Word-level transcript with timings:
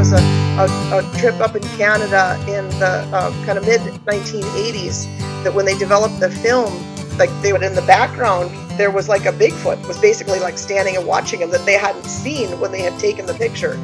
was 0.00 0.12
a, 0.12 0.16
a, 0.16 0.98
a 0.98 1.18
trip 1.18 1.38
up 1.40 1.54
in 1.54 1.62
Canada 1.76 2.34
in 2.48 2.66
the 2.78 3.06
uh, 3.12 3.30
kind 3.44 3.58
of 3.58 3.66
mid 3.66 3.82
1980s 4.06 5.04
that 5.44 5.52
when 5.52 5.66
they 5.66 5.76
developed 5.76 6.18
the 6.20 6.30
film, 6.30 6.72
like 7.18 7.28
they 7.42 7.52
would 7.52 7.62
in 7.62 7.74
the 7.74 7.82
background, 7.82 8.50
there 8.78 8.90
was 8.90 9.10
like 9.10 9.26
a 9.26 9.32
Bigfoot 9.32 9.86
was 9.86 9.98
basically 9.98 10.40
like 10.40 10.56
standing 10.56 10.96
and 10.96 11.06
watching 11.06 11.42
him 11.42 11.50
that 11.50 11.66
they 11.66 11.74
hadn't 11.74 12.06
seen 12.06 12.58
when 12.60 12.72
they 12.72 12.80
had 12.80 12.98
taken 12.98 13.26
the 13.26 13.34
picture. 13.34 13.78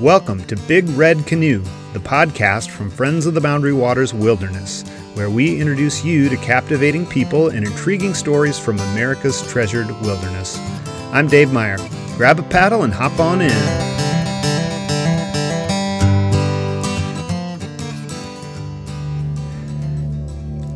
Welcome 0.00 0.42
to 0.44 0.56
Big 0.66 0.88
Red 0.90 1.26
Canoe, 1.26 1.62
the 1.92 1.98
podcast 1.98 2.70
from 2.70 2.88
Friends 2.88 3.26
of 3.26 3.34
the 3.34 3.40
Boundary 3.42 3.74
Waters 3.74 4.14
Wilderness 4.14 4.82
where 5.18 5.28
we 5.28 5.60
introduce 5.60 6.04
you 6.04 6.28
to 6.28 6.36
captivating 6.36 7.04
people 7.04 7.48
and 7.48 7.66
intriguing 7.66 8.14
stories 8.14 8.56
from 8.56 8.78
America's 8.78 9.42
treasured 9.50 9.88
wilderness. 10.02 10.60
I'm 11.10 11.26
Dave 11.26 11.50
Meyer. 11.52 11.78
Grab 12.18 12.38
a 12.38 12.42
paddle 12.42 12.82
and 12.82 12.92
hop 12.92 13.18
on 13.18 13.40
in. 13.40 13.50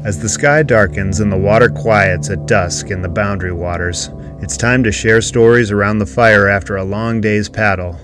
As 0.07 0.19
the 0.19 0.31
sky 0.31 0.63
darkens 0.63 1.21
and 1.21 1.31
the 1.31 1.37
water 1.37 1.69
quiets 1.69 2.31
at 2.31 2.47
dusk 2.47 2.91
in 2.91 3.03
the 3.03 3.11
boundary 3.11 3.53
waters, 3.53 4.09
it's 4.41 4.57
time 4.57 4.83
to 4.85 4.91
share 4.91 5.21
stories 5.21 5.71
around 5.71 5.99
the 5.99 6.07
fire 6.07 6.49
after 6.49 6.77
a 6.77 6.85
long 6.85 7.21
day's 7.21 7.51
paddle. 7.51 8.01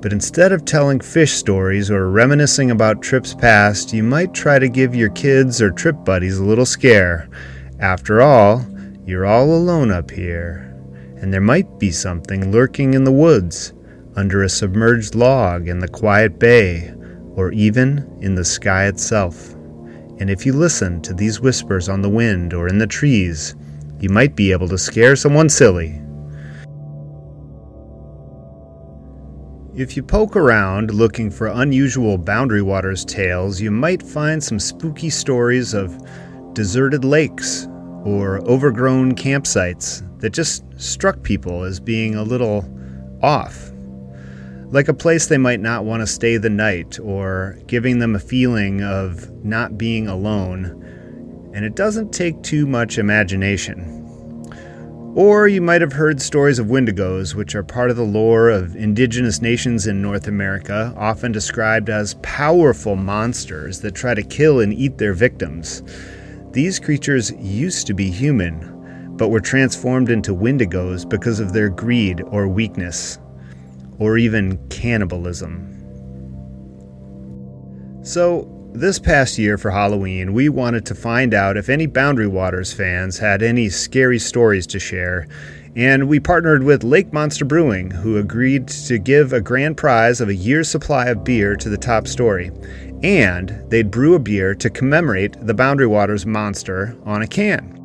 But 0.00 0.12
instead 0.12 0.50
of 0.50 0.64
telling 0.64 0.98
fish 0.98 1.32
stories 1.32 1.92
or 1.92 2.10
reminiscing 2.10 2.72
about 2.72 3.02
trips 3.02 3.34
past, 3.34 3.92
you 3.92 4.02
might 4.02 4.34
try 4.34 4.58
to 4.58 4.68
give 4.68 4.96
your 4.96 5.10
kids 5.10 5.62
or 5.62 5.70
trip 5.70 6.04
buddies 6.04 6.38
a 6.38 6.44
little 6.44 6.66
scare. 6.66 7.28
After 7.78 8.20
all, 8.20 8.66
you're 9.06 9.26
all 9.26 9.54
alone 9.54 9.92
up 9.92 10.10
here, 10.10 10.71
and 11.22 11.32
there 11.32 11.40
might 11.40 11.78
be 11.78 11.92
something 11.92 12.50
lurking 12.50 12.94
in 12.94 13.04
the 13.04 13.12
woods, 13.12 13.72
under 14.16 14.42
a 14.42 14.48
submerged 14.48 15.14
log 15.14 15.68
in 15.68 15.78
the 15.78 15.88
quiet 15.88 16.38
bay, 16.38 16.92
or 17.36 17.52
even 17.52 18.18
in 18.20 18.34
the 18.34 18.44
sky 18.44 18.86
itself. 18.86 19.54
And 20.18 20.28
if 20.28 20.44
you 20.44 20.52
listen 20.52 21.00
to 21.02 21.14
these 21.14 21.40
whispers 21.40 21.88
on 21.88 22.02
the 22.02 22.10
wind 22.10 22.52
or 22.52 22.68
in 22.68 22.76
the 22.76 22.86
trees, 22.88 23.54
you 24.00 24.08
might 24.08 24.34
be 24.34 24.50
able 24.50 24.68
to 24.68 24.76
scare 24.76 25.14
someone 25.14 25.48
silly. 25.48 26.00
If 29.74 29.96
you 29.96 30.02
poke 30.02 30.36
around 30.36 30.92
looking 30.92 31.30
for 31.30 31.46
unusual 31.46 32.18
Boundary 32.18 32.62
Waters 32.62 33.04
tales, 33.04 33.60
you 33.60 33.70
might 33.70 34.02
find 34.02 34.42
some 34.42 34.58
spooky 34.58 35.08
stories 35.08 35.72
of 35.72 35.96
deserted 36.52 37.04
lakes 37.04 37.68
or 38.04 38.40
overgrown 38.48 39.14
campsites 39.14 40.02
that 40.20 40.30
just 40.30 40.64
struck 40.76 41.22
people 41.22 41.62
as 41.62 41.80
being 41.80 42.14
a 42.14 42.22
little 42.22 42.68
off. 43.22 43.70
Like 44.70 44.88
a 44.88 44.94
place 44.94 45.26
they 45.26 45.38
might 45.38 45.60
not 45.60 45.84
want 45.84 46.00
to 46.00 46.06
stay 46.06 46.36
the 46.38 46.50
night 46.50 46.98
or 46.98 47.58
giving 47.66 47.98
them 47.98 48.14
a 48.14 48.20
feeling 48.20 48.82
of 48.82 49.30
not 49.44 49.76
being 49.76 50.08
alone. 50.08 50.78
And 51.54 51.64
it 51.64 51.74
doesn't 51.74 52.12
take 52.12 52.42
too 52.42 52.66
much 52.66 52.96
imagination. 52.98 54.00
Or 55.14 55.46
you 55.46 55.60
might 55.60 55.82
have 55.82 55.92
heard 55.92 56.22
stories 56.22 56.58
of 56.58 56.68
wendigos, 56.68 57.34
which 57.34 57.54
are 57.54 57.62
part 57.62 57.90
of 57.90 57.96
the 57.96 58.02
lore 58.02 58.48
of 58.48 58.74
indigenous 58.74 59.42
nations 59.42 59.86
in 59.86 60.00
North 60.00 60.26
America, 60.26 60.94
often 60.96 61.32
described 61.32 61.90
as 61.90 62.14
powerful 62.22 62.96
monsters 62.96 63.80
that 63.80 63.94
try 63.94 64.14
to 64.14 64.22
kill 64.22 64.60
and 64.60 64.72
eat 64.72 64.96
their 64.96 65.12
victims. 65.12 65.82
These 66.52 66.78
creatures 66.80 67.32
used 67.38 67.86
to 67.86 67.94
be 67.94 68.10
human, 68.10 69.14
but 69.16 69.28
were 69.28 69.40
transformed 69.40 70.10
into 70.10 70.34
wendigos 70.34 71.08
because 71.08 71.40
of 71.40 71.54
their 71.54 71.70
greed 71.70 72.22
or 72.26 72.46
weakness, 72.46 73.18
or 73.98 74.18
even 74.18 74.58
cannibalism. 74.68 75.68
So, 78.02 78.50
this 78.74 78.98
past 78.98 79.38
year 79.38 79.56
for 79.56 79.70
Halloween, 79.70 80.34
we 80.34 80.50
wanted 80.50 80.84
to 80.86 80.94
find 80.94 81.32
out 81.32 81.56
if 81.56 81.70
any 81.70 81.86
Boundary 81.86 82.26
Waters 82.26 82.72
fans 82.72 83.18
had 83.18 83.42
any 83.42 83.70
scary 83.70 84.18
stories 84.18 84.66
to 84.68 84.78
share, 84.78 85.28
and 85.74 86.06
we 86.06 86.20
partnered 86.20 86.64
with 86.64 86.84
Lake 86.84 87.14
Monster 87.14 87.46
Brewing, 87.46 87.90
who 87.90 88.18
agreed 88.18 88.68
to 88.68 88.98
give 88.98 89.32
a 89.32 89.40
grand 89.40 89.78
prize 89.78 90.20
of 90.20 90.28
a 90.28 90.34
year's 90.34 90.68
supply 90.68 91.06
of 91.06 91.24
beer 91.24 91.56
to 91.56 91.70
the 91.70 91.78
top 91.78 92.06
story. 92.06 92.50
And 93.02 93.62
they'd 93.68 93.90
brew 93.90 94.14
a 94.14 94.18
beer 94.18 94.54
to 94.54 94.70
commemorate 94.70 95.36
the 95.44 95.54
Boundary 95.54 95.86
Waters 95.86 96.24
monster 96.24 96.96
on 97.04 97.22
a 97.22 97.26
can. 97.26 97.78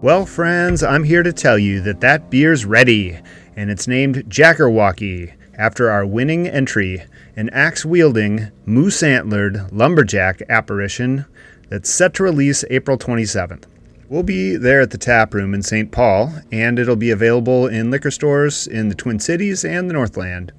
Well, 0.00 0.26
friends, 0.26 0.82
I'm 0.82 1.04
here 1.04 1.22
to 1.22 1.32
tell 1.32 1.58
you 1.58 1.80
that 1.82 2.00
that 2.00 2.30
beer's 2.30 2.64
ready, 2.64 3.18
and 3.56 3.70
it's 3.70 3.88
named 3.88 4.24
Jackerwocky 4.28 5.32
after 5.56 5.90
our 5.90 6.04
winning 6.04 6.48
entry 6.48 7.04
an 7.36 7.48
axe 7.50 7.84
wielding, 7.84 8.50
moose 8.66 9.02
antlered 9.02 9.72
lumberjack 9.72 10.42
apparition 10.48 11.24
that's 11.68 11.90
set 11.90 12.14
to 12.14 12.22
release 12.22 12.64
April 12.70 12.98
27th. 12.98 13.64
We'll 14.08 14.22
be 14.22 14.56
there 14.56 14.80
at 14.80 14.90
the 14.90 14.98
tap 14.98 15.34
room 15.34 15.54
in 15.54 15.62
St. 15.62 15.90
Paul, 15.90 16.32
and 16.52 16.78
it'll 16.78 16.94
be 16.96 17.10
available 17.10 17.66
in 17.66 17.90
liquor 17.90 18.10
stores 18.10 18.66
in 18.66 18.88
the 18.88 18.94
Twin 18.94 19.18
Cities 19.18 19.64
and 19.64 19.88
the 19.88 19.94
Northland. 19.94 20.52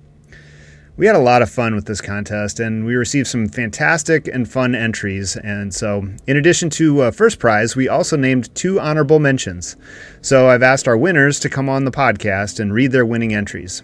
We 0.97 1.07
had 1.07 1.15
a 1.17 1.19
lot 1.19 1.41
of 1.41 1.49
fun 1.49 1.75
with 1.75 1.87
this 1.87 1.99
contest, 1.99 2.61
and 2.61 2.85
we 2.85 2.95
received 2.95 3.27
some 3.27 3.49
fantastic 3.49 4.29
and 4.29 4.49
fun 4.49 4.73
entries. 4.73 5.35
And 5.35 5.73
so, 5.73 6.07
in 6.25 6.37
addition 6.37 6.69
to 6.71 7.01
uh, 7.01 7.11
first 7.11 7.37
prize, 7.37 7.75
we 7.75 7.89
also 7.89 8.15
named 8.15 8.53
two 8.55 8.79
honorable 8.79 9.19
mentions. 9.19 9.75
So, 10.21 10.47
I've 10.47 10.63
asked 10.63 10.87
our 10.87 10.95
winners 10.95 11.37
to 11.41 11.49
come 11.49 11.67
on 11.67 11.83
the 11.83 11.91
podcast 11.91 12.61
and 12.61 12.73
read 12.73 12.93
their 12.93 13.05
winning 13.05 13.33
entries. 13.33 13.83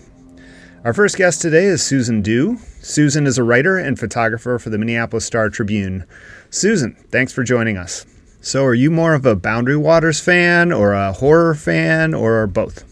Our 0.86 0.94
first 0.94 1.18
guest 1.18 1.42
today 1.42 1.66
is 1.66 1.84
Susan 1.84 2.22
Du. 2.22 2.58
Susan 2.82 3.28
is 3.28 3.38
a 3.38 3.44
writer 3.44 3.76
and 3.78 4.00
photographer 4.00 4.58
for 4.58 4.70
the 4.70 4.78
Minneapolis 4.78 5.26
Star 5.26 5.50
Tribune. 5.50 6.06
Susan, 6.50 6.96
thanks 7.12 7.34
for 7.34 7.44
joining 7.44 7.76
us. 7.76 8.06
So, 8.40 8.64
are 8.64 8.74
you 8.74 8.90
more 8.90 9.16
of 9.16 9.26
a 9.26 9.36
Boundary 9.36 9.76
Waters 9.76 10.22
fan 10.22 10.72
or 10.72 10.94
a 10.94 11.12
horror 11.12 11.56
fan 11.56 12.14
or 12.14 12.48
both? 12.48 12.86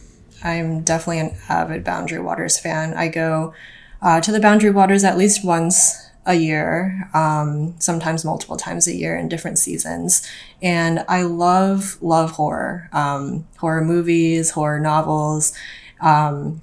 I'm 0.44 0.82
definitely 0.82 1.20
an 1.20 1.38
avid 1.48 1.86
Boundary 1.86 2.20
Waters 2.20 2.60
fan. 2.60 2.94
I 2.96 3.08
go 3.08 3.54
uh, 4.02 4.22
to 4.22 4.32
the 4.32 4.40
Boundary 4.40 4.72
Waters 4.72 5.04
at 5.04 5.18
least 5.18 5.44
once 5.44 6.10
a 6.26 6.36
year, 6.36 7.10
um, 7.14 7.74
sometimes 7.80 8.24
multiple 8.24 8.58
times 8.58 8.88
a 8.88 8.96
year 8.96 9.18
in 9.18 9.30
different 9.30 9.58
seasons. 9.58 10.28
And 10.62 11.04
I 11.08 11.24
love, 11.24 11.98
love 12.02 12.32
horror, 12.32 12.90
um, 12.94 13.48
horror 13.58 13.84
movies, 13.84 14.52
horror 14.52 14.80
novels. 14.80 15.54
Um, 16.02 16.62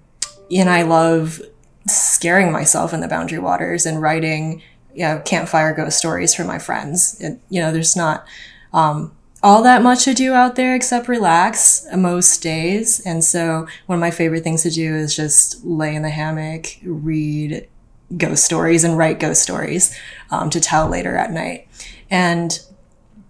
and 0.51 0.71
I 0.71 0.83
love 0.83 1.43
scaring 1.89 2.53
myself 2.53 2.93
in 2.93 3.01
the 3.01 3.09
boundary 3.09 3.39
waters 3.39 3.87
and 3.87 4.01
writing, 4.01 4.63
you 4.95 5.03
know, 5.03 5.21
campfire 5.25 5.75
ghost 5.75 5.99
stories 5.99 6.35
for 6.35 6.45
my 6.45 6.59
friends. 6.59 7.21
It, 7.21 7.41
you 7.49 7.61
know, 7.61 7.73
there's 7.73 7.97
not 7.97 8.27
um, 8.73 9.17
all 9.47 9.63
that 9.63 9.81
much 9.81 10.03
to 10.03 10.13
do 10.13 10.35
out 10.35 10.57
there 10.57 10.75
except 10.75 11.07
relax 11.07 11.87
most 11.97 12.43
days. 12.43 12.99
And 13.07 13.23
so 13.23 13.69
one 13.87 13.97
of 13.97 14.01
my 14.01 14.11
favorite 14.11 14.43
things 14.43 14.65
to 14.65 14.71
do 14.71 14.93
is 14.97 15.15
just 15.15 15.65
lay 15.65 15.95
in 15.95 16.03
the 16.03 16.11
hammock, 16.11 16.67
read 16.83 17.69
ghost 18.17 18.45
stories 18.45 18.83
and 18.83 18.99
write 18.99 19.21
ghost 19.21 19.41
stories 19.41 19.97
um, 20.33 20.51
to 20.51 20.59
tell 20.59 20.89
later 20.89 21.17
at 21.17 21.31
night. 21.31 21.69
And, 22.11 22.59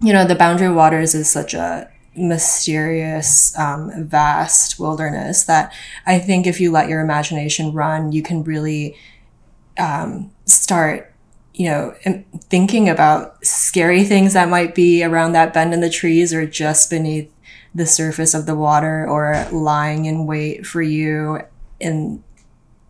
you 0.00 0.14
know, 0.14 0.26
the 0.26 0.34
boundary 0.34 0.70
waters 0.70 1.14
is 1.14 1.28
such 1.28 1.52
a 1.52 1.90
mysterious, 2.16 3.54
um, 3.58 3.92
vast 4.06 4.80
wilderness 4.80 5.44
that 5.44 5.70
I 6.06 6.18
think 6.18 6.46
if 6.46 6.62
you 6.62 6.72
let 6.72 6.88
your 6.88 7.02
imagination 7.02 7.74
run, 7.74 8.12
you 8.12 8.22
can 8.22 8.42
really 8.42 8.96
um, 9.78 10.32
start, 10.46 11.12
you 11.56 11.70
know, 11.70 11.94
thinking 12.50 12.86
about 12.86 13.42
scary 13.44 14.04
things 14.04 14.34
that 14.34 14.50
might 14.50 14.74
be 14.74 15.02
around 15.02 15.32
that 15.32 15.54
bend 15.54 15.72
in 15.72 15.80
the 15.80 15.88
trees 15.88 16.34
or 16.34 16.46
just 16.46 16.90
beneath 16.90 17.32
the 17.74 17.86
surface 17.86 18.34
of 18.34 18.44
the 18.44 18.54
water 18.54 19.08
or 19.08 19.46
lying 19.50 20.04
in 20.04 20.26
wait 20.26 20.66
for 20.66 20.82
you 20.82 21.40
in 21.80 22.22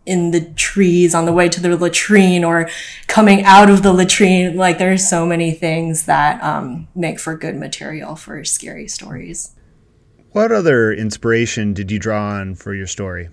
in 0.05 0.31
the 0.31 0.41
trees 0.53 1.15
on 1.15 1.25
the 1.25 1.33
way 1.33 1.49
to 1.49 1.61
the 1.61 1.77
latrine 1.77 2.43
or 2.43 2.69
coming 3.07 3.43
out 3.43 3.69
of 3.69 3.83
the 3.83 3.91
latrine. 3.93 4.55
Like 4.55 4.77
there's 4.77 5.07
so 5.07 5.25
many 5.25 5.51
things 5.51 6.05
that 6.05 6.41
um, 6.43 6.87
make 6.93 7.19
for 7.19 7.37
good 7.37 7.55
material 7.55 8.15
for 8.15 8.43
scary 8.43 8.87
stories. 8.87 9.53
What 10.31 10.51
other 10.51 10.93
inspiration 10.93 11.73
did 11.73 11.89
you 11.89 11.99
draw 11.99 12.29
on 12.29 12.55
for 12.55 12.73
your 12.73 12.87
story? 12.87 13.29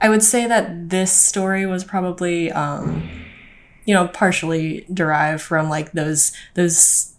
I 0.00 0.08
would 0.08 0.22
say 0.22 0.46
that 0.46 0.90
this 0.90 1.12
story 1.12 1.66
was 1.66 1.82
probably, 1.82 2.52
um, 2.52 3.10
you 3.88 3.94
know, 3.94 4.06
partially 4.06 4.84
derived 4.92 5.40
from 5.40 5.70
like 5.70 5.92
those 5.92 6.30
those 6.52 7.14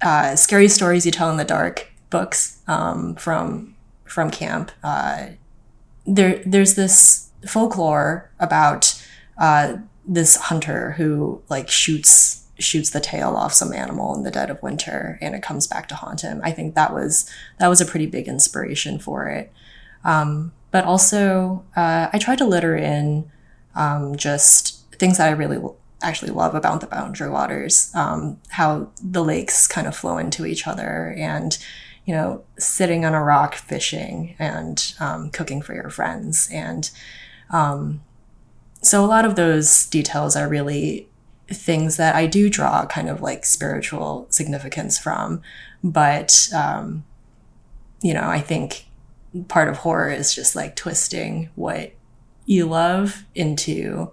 uh, 0.00 0.34
scary 0.34 0.66
stories 0.66 1.04
you 1.04 1.12
tell 1.12 1.30
in 1.30 1.36
the 1.36 1.44
dark 1.44 1.92
books 2.08 2.58
um, 2.66 3.14
from 3.16 3.76
from 4.06 4.30
camp. 4.30 4.72
Uh, 4.82 5.26
there, 6.06 6.42
there's 6.46 6.74
this 6.74 7.28
folklore 7.46 8.30
about 8.40 8.98
uh, 9.36 9.76
this 10.06 10.36
hunter 10.36 10.92
who 10.92 11.42
like 11.50 11.68
shoots 11.68 12.46
shoots 12.58 12.90
the 12.90 13.00
tail 13.00 13.36
off 13.36 13.52
some 13.52 13.74
animal 13.74 14.14
in 14.14 14.22
the 14.22 14.30
dead 14.30 14.48
of 14.48 14.62
winter 14.62 15.18
and 15.20 15.34
it 15.34 15.42
comes 15.42 15.66
back 15.66 15.86
to 15.88 15.94
haunt 15.94 16.22
him. 16.22 16.40
I 16.42 16.50
think 16.52 16.74
that 16.76 16.94
was 16.94 17.30
that 17.58 17.68
was 17.68 17.82
a 17.82 17.86
pretty 17.86 18.06
big 18.06 18.26
inspiration 18.26 18.98
for 18.98 19.26
it. 19.26 19.52
Um, 20.02 20.52
but 20.70 20.84
also 20.84 21.62
uh, 21.76 22.08
I 22.10 22.18
tried 22.18 22.38
to 22.38 22.46
litter 22.46 22.74
in 22.74 23.30
um, 23.74 24.16
just 24.16 24.78
things 24.98 25.18
that 25.18 25.28
I 25.28 25.32
really 25.32 25.58
actually 26.02 26.30
love 26.30 26.54
about 26.54 26.80
the 26.80 26.86
boundary 26.86 27.30
waters, 27.30 27.90
um, 27.94 28.38
how 28.48 28.90
the 29.02 29.24
lakes 29.24 29.66
kind 29.66 29.86
of 29.86 29.96
flow 29.96 30.18
into 30.18 30.46
each 30.46 30.66
other 30.66 31.14
and, 31.18 31.58
you 32.04 32.14
know, 32.14 32.42
sitting 32.58 33.04
on 33.04 33.14
a 33.14 33.22
rock 33.22 33.54
fishing 33.54 34.34
and 34.38 34.94
um, 35.00 35.30
cooking 35.30 35.62
for 35.62 35.74
your 35.74 35.90
friends. 35.90 36.48
And 36.52 36.90
um, 37.50 38.02
so 38.82 39.04
a 39.04 39.06
lot 39.06 39.24
of 39.24 39.36
those 39.36 39.86
details 39.86 40.36
are 40.36 40.48
really 40.48 41.08
things 41.48 41.96
that 41.96 42.14
I 42.14 42.26
do 42.26 42.48
draw 42.48 42.86
kind 42.86 43.08
of 43.08 43.20
like 43.20 43.44
spiritual 43.44 44.26
significance 44.30 44.98
from. 44.98 45.42
But, 45.82 46.48
um, 46.54 47.04
you 48.02 48.14
know, 48.14 48.28
I 48.28 48.40
think 48.40 48.86
part 49.48 49.68
of 49.68 49.78
horror 49.78 50.10
is 50.10 50.34
just 50.34 50.56
like 50.56 50.76
twisting 50.76 51.50
what 51.54 51.92
you 52.46 52.66
love 52.66 53.24
into 53.34 54.10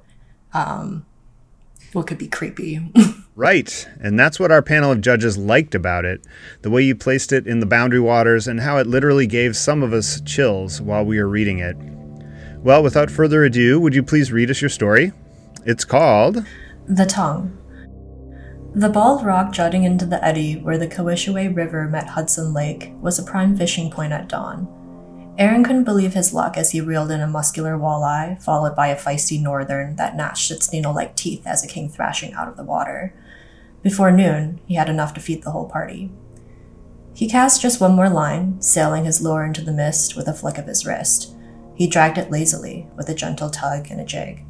um, 0.54 1.06
what 1.97 2.07
could 2.07 2.17
be 2.17 2.27
creepy. 2.27 2.79
right. 3.35 3.88
And 3.99 4.17
that's 4.17 4.39
what 4.39 4.51
our 4.51 4.61
panel 4.61 4.91
of 4.91 5.01
judges 5.01 5.38
liked 5.38 5.75
about 5.75 6.05
it 6.05 6.21
the 6.61 6.69
way 6.69 6.83
you 6.83 6.95
placed 6.95 7.33
it 7.33 7.47
in 7.47 7.59
the 7.59 7.65
boundary 7.65 7.99
waters 7.99 8.47
and 8.47 8.61
how 8.61 8.77
it 8.77 8.88
literally 8.88 9.27
gave 9.27 9.57
some 9.57 9.83
of 9.83 9.91
us 9.91 10.21
chills 10.21 10.79
while 10.79 11.03
we 11.03 11.19
were 11.19 11.27
reading 11.27 11.59
it. 11.59 11.75
Well, 12.59 12.83
without 12.83 13.11
further 13.11 13.44
ado, 13.44 13.79
would 13.79 13.95
you 13.95 14.03
please 14.03 14.31
read 14.31 14.51
us 14.51 14.61
your 14.61 14.69
story? 14.69 15.11
It's 15.65 15.83
called 15.83 16.45
The 16.88 17.05
Tongue. 17.05 17.57
The 18.75 18.89
bald 18.89 19.25
rock 19.25 19.51
jutting 19.51 19.83
into 19.83 20.05
the 20.05 20.23
eddy 20.23 20.53
where 20.55 20.77
the 20.77 20.88
Kawishiwi 20.88 21.55
River 21.55 21.88
met 21.88 22.09
Hudson 22.09 22.53
Lake 22.53 22.93
was 23.01 23.17
a 23.17 23.23
prime 23.23 23.57
fishing 23.57 23.89
point 23.89 24.13
at 24.13 24.29
dawn. 24.29 24.67
Aaron 25.38 25.63
couldn't 25.63 25.84
believe 25.84 26.16
his 26.16 26.34
luck 26.34 26.57
as 26.57 26.72
he 26.72 26.81
reeled 26.81 27.12
in 27.12 27.22
a 27.22 27.28
muscular 27.28 27.78
walleye, 27.78 28.42
followed 28.42 28.75
by 28.75 28.88
a 28.88 28.95
feisty 28.95 29.39
northern 29.39 29.95
that 29.98 30.16
gnashed 30.16 30.50
its 30.50 30.72
needle 30.72 30.95
like 30.95 31.16
teeth 31.16 31.45
as 31.45 31.63
it 31.63 31.69
came 31.69 31.89
thrashing 31.89 32.34
out 32.34 32.48
of 32.48 32.57
the 32.57 32.63
water. 32.63 33.13
Before 33.84 34.12
noon, 34.12 34.60
he 34.66 34.75
had 34.75 34.89
enough 34.89 35.13
to 35.13 35.19
feed 35.19 35.44
the 35.44 35.51
whole 35.51 35.69
party. 35.69 36.12
He 37.13 37.30
cast 37.30 37.62
just 37.62 37.80
one 37.80 37.95
more 37.95 38.10
line, 38.10 38.60
sailing 38.62 39.06
his 39.06 39.22
lure 39.22 39.45
into 39.45 39.62
the 39.62 39.72
mist 39.72 40.16
with 40.16 40.28
a 40.28 40.34
flick 40.34 40.57
of 40.57 40.66
his 40.66 40.86
wrist. 40.86 41.36
He 41.75 41.88
dragged 41.88 42.18
it 42.18 42.31
lazily, 42.31 42.88
with 42.95 43.07
a 43.07 43.16
gentle 43.16 43.51
tug 43.51 43.92
and 43.92 44.01
a 44.01 44.06
jig. 44.06 44.44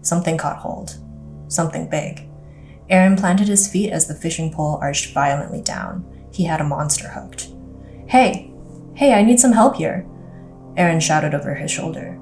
Something 0.00 0.38
caught 0.38 0.58
hold. 0.58 0.96
Something 1.48 1.90
big. 1.90 2.26
Aaron 2.88 3.16
planted 3.16 3.48
his 3.48 3.68
feet 3.68 3.90
as 3.90 4.06
the 4.06 4.14
fishing 4.14 4.50
pole 4.50 4.78
arched 4.80 5.12
violently 5.12 5.60
down. 5.60 6.04
He 6.32 6.44
had 6.44 6.60
a 6.60 6.64
monster 6.64 7.08
hooked. 7.08 7.48
Hey, 8.06 8.52
Hey, 8.96 9.12
I 9.12 9.20
need 9.20 9.38
some 9.38 9.52
help 9.52 9.76
here, 9.76 10.06
Aaron 10.78 11.00
shouted 11.00 11.34
over 11.34 11.54
his 11.54 11.70
shoulder. 11.70 12.18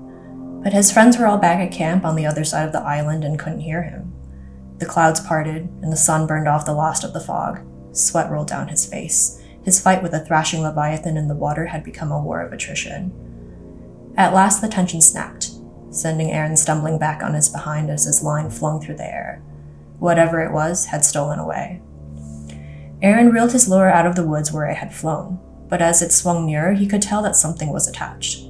But 0.60 0.72
his 0.72 0.90
friends 0.90 1.16
were 1.16 1.26
all 1.26 1.38
back 1.38 1.60
at 1.60 1.70
camp 1.70 2.04
on 2.04 2.16
the 2.16 2.26
other 2.26 2.42
side 2.42 2.66
of 2.66 2.72
the 2.72 2.82
island 2.82 3.22
and 3.22 3.38
couldn't 3.38 3.60
hear 3.60 3.84
him. 3.84 4.12
The 4.78 4.86
clouds 4.86 5.20
parted, 5.20 5.68
and 5.82 5.92
the 5.92 5.96
sun 5.96 6.26
burned 6.26 6.48
off 6.48 6.64
the 6.64 6.74
last 6.74 7.04
of 7.04 7.12
the 7.12 7.20
fog. 7.20 7.60
Sweat 7.92 8.28
rolled 8.28 8.48
down 8.48 8.66
his 8.66 8.86
face. 8.86 9.40
His 9.62 9.80
fight 9.80 10.02
with 10.02 10.14
a 10.14 10.18
thrashing 10.18 10.62
leviathan 10.62 11.16
in 11.16 11.28
the 11.28 11.36
water 11.36 11.66
had 11.66 11.84
become 11.84 12.10
a 12.10 12.20
war 12.20 12.40
of 12.40 12.52
attrition. 12.52 13.12
At 14.16 14.34
last, 14.34 14.60
the 14.60 14.68
tension 14.68 15.00
snapped, 15.00 15.52
sending 15.90 16.32
Aaron 16.32 16.56
stumbling 16.56 16.98
back 16.98 17.22
on 17.22 17.34
his 17.34 17.48
behind 17.48 17.88
as 17.88 18.06
his 18.06 18.24
line 18.24 18.50
flung 18.50 18.80
through 18.80 18.96
the 18.96 19.06
air. 19.06 19.40
Whatever 20.00 20.40
it 20.40 20.52
was 20.52 20.86
had 20.86 21.04
stolen 21.04 21.38
away. 21.38 21.82
Aaron 23.00 23.30
reeled 23.30 23.52
his 23.52 23.68
lure 23.68 23.88
out 23.88 24.06
of 24.06 24.16
the 24.16 24.26
woods 24.26 24.50
where 24.50 24.66
it 24.66 24.78
had 24.78 24.92
flown, 24.92 25.38
but 25.68 25.82
as 25.82 26.02
it 26.02 26.12
swung 26.12 26.46
nearer, 26.46 26.72
he 26.72 26.86
could 26.86 27.02
tell 27.02 27.22
that 27.22 27.36
something 27.36 27.72
was 27.72 27.88
attached. 27.88 28.48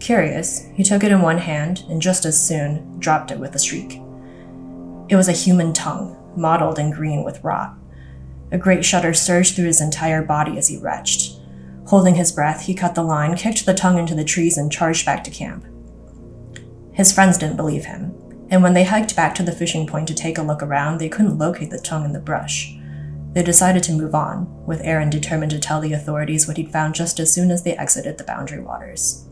Curious, 0.00 0.66
he 0.74 0.82
took 0.82 1.04
it 1.04 1.12
in 1.12 1.22
one 1.22 1.38
hand 1.38 1.84
and 1.88 2.00
just 2.00 2.24
as 2.24 2.40
soon 2.40 2.98
dropped 2.98 3.30
it 3.30 3.38
with 3.38 3.54
a 3.54 3.58
shriek. 3.58 4.00
It 5.08 5.16
was 5.16 5.28
a 5.28 5.32
human 5.32 5.72
tongue, 5.72 6.16
mottled 6.36 6.78
and 6.78 6.92
green 6.92 7.24
with 7.24 7.42
rot. 7.44 7.74
A 8.52 8.58
great 8.58 8.84
shudder 8.84 9.14
surged 9.14 9.54
through 9.54 9.66
his 9.66 9.80
entire 9.80 10.22
body 10.22 10.58
as 10.58 10.68
he 10.68 10.76
retched. 10.76 11.38
Holding 11.86 12.14
his 12.14 12.32
breath, 12.32 12.62
he 12.62 12.74
cut 12.74 12.94
the 12.94 13.02
line, 13.02 13.36
kicked 13.36 13.66
the 13.66 13.74
tongue 13.74 13.98
into 13.98 14.14
the 14.14 14.24
trees, 14.24 14.56
and 14.56 14.70
charged 14.70 15.04
back 15.04 15.24
to 15.24 15.30
camp. 15.30 15.64
His 16.92 17.12
friends 17.12 17.38
didn't 17.38 17.56
believe 17.56 17.84
him, 17.84 18.14
and 18.50 18.62
when 18.62 18.74
they 18.74 18.84
hiked 18.84 19.16
back 19.16 19.34
to 19.36 19.42
the 19.42 19.52
fishing 19.52 19.86
point 19.86 20.08
to 20.08 20.14
take 20.14 20.38
a 20.38 20.42
look 20.42 20.62
around, 20.62 20.98
they 20.98 21.08
couldn't 21.08 21.38
locate 21.38 21.70
the 21.70 21.78
tongue 21.78 22.04
in 22.04 22.12
the 22.12 22.20
brush. 22.20 22.76
They 23.32 23.42
decided 23.42 23.82
to 23.84 23.92
move 23.92 24.14
on, 24.14 24.64
with 24.66 24.80
Aaron 24.82 25.08
determined 25.08 25.52
to 25.52 25.60
tell 25.60 25.80
the 25.80 25.92
authorities 25.92 26.48
what 26.48 26.56
he'd 26.56 26.72
found 26.72 26.94
just 26.94 27.20
as 27.20 27.32
soon 27.32 27.50
as 27.50 27.62
they 27.62 27.76
exited 27.76 28.18
the 28.18 28.24
boundary 28.24 28.60
waters. 28.60 29.24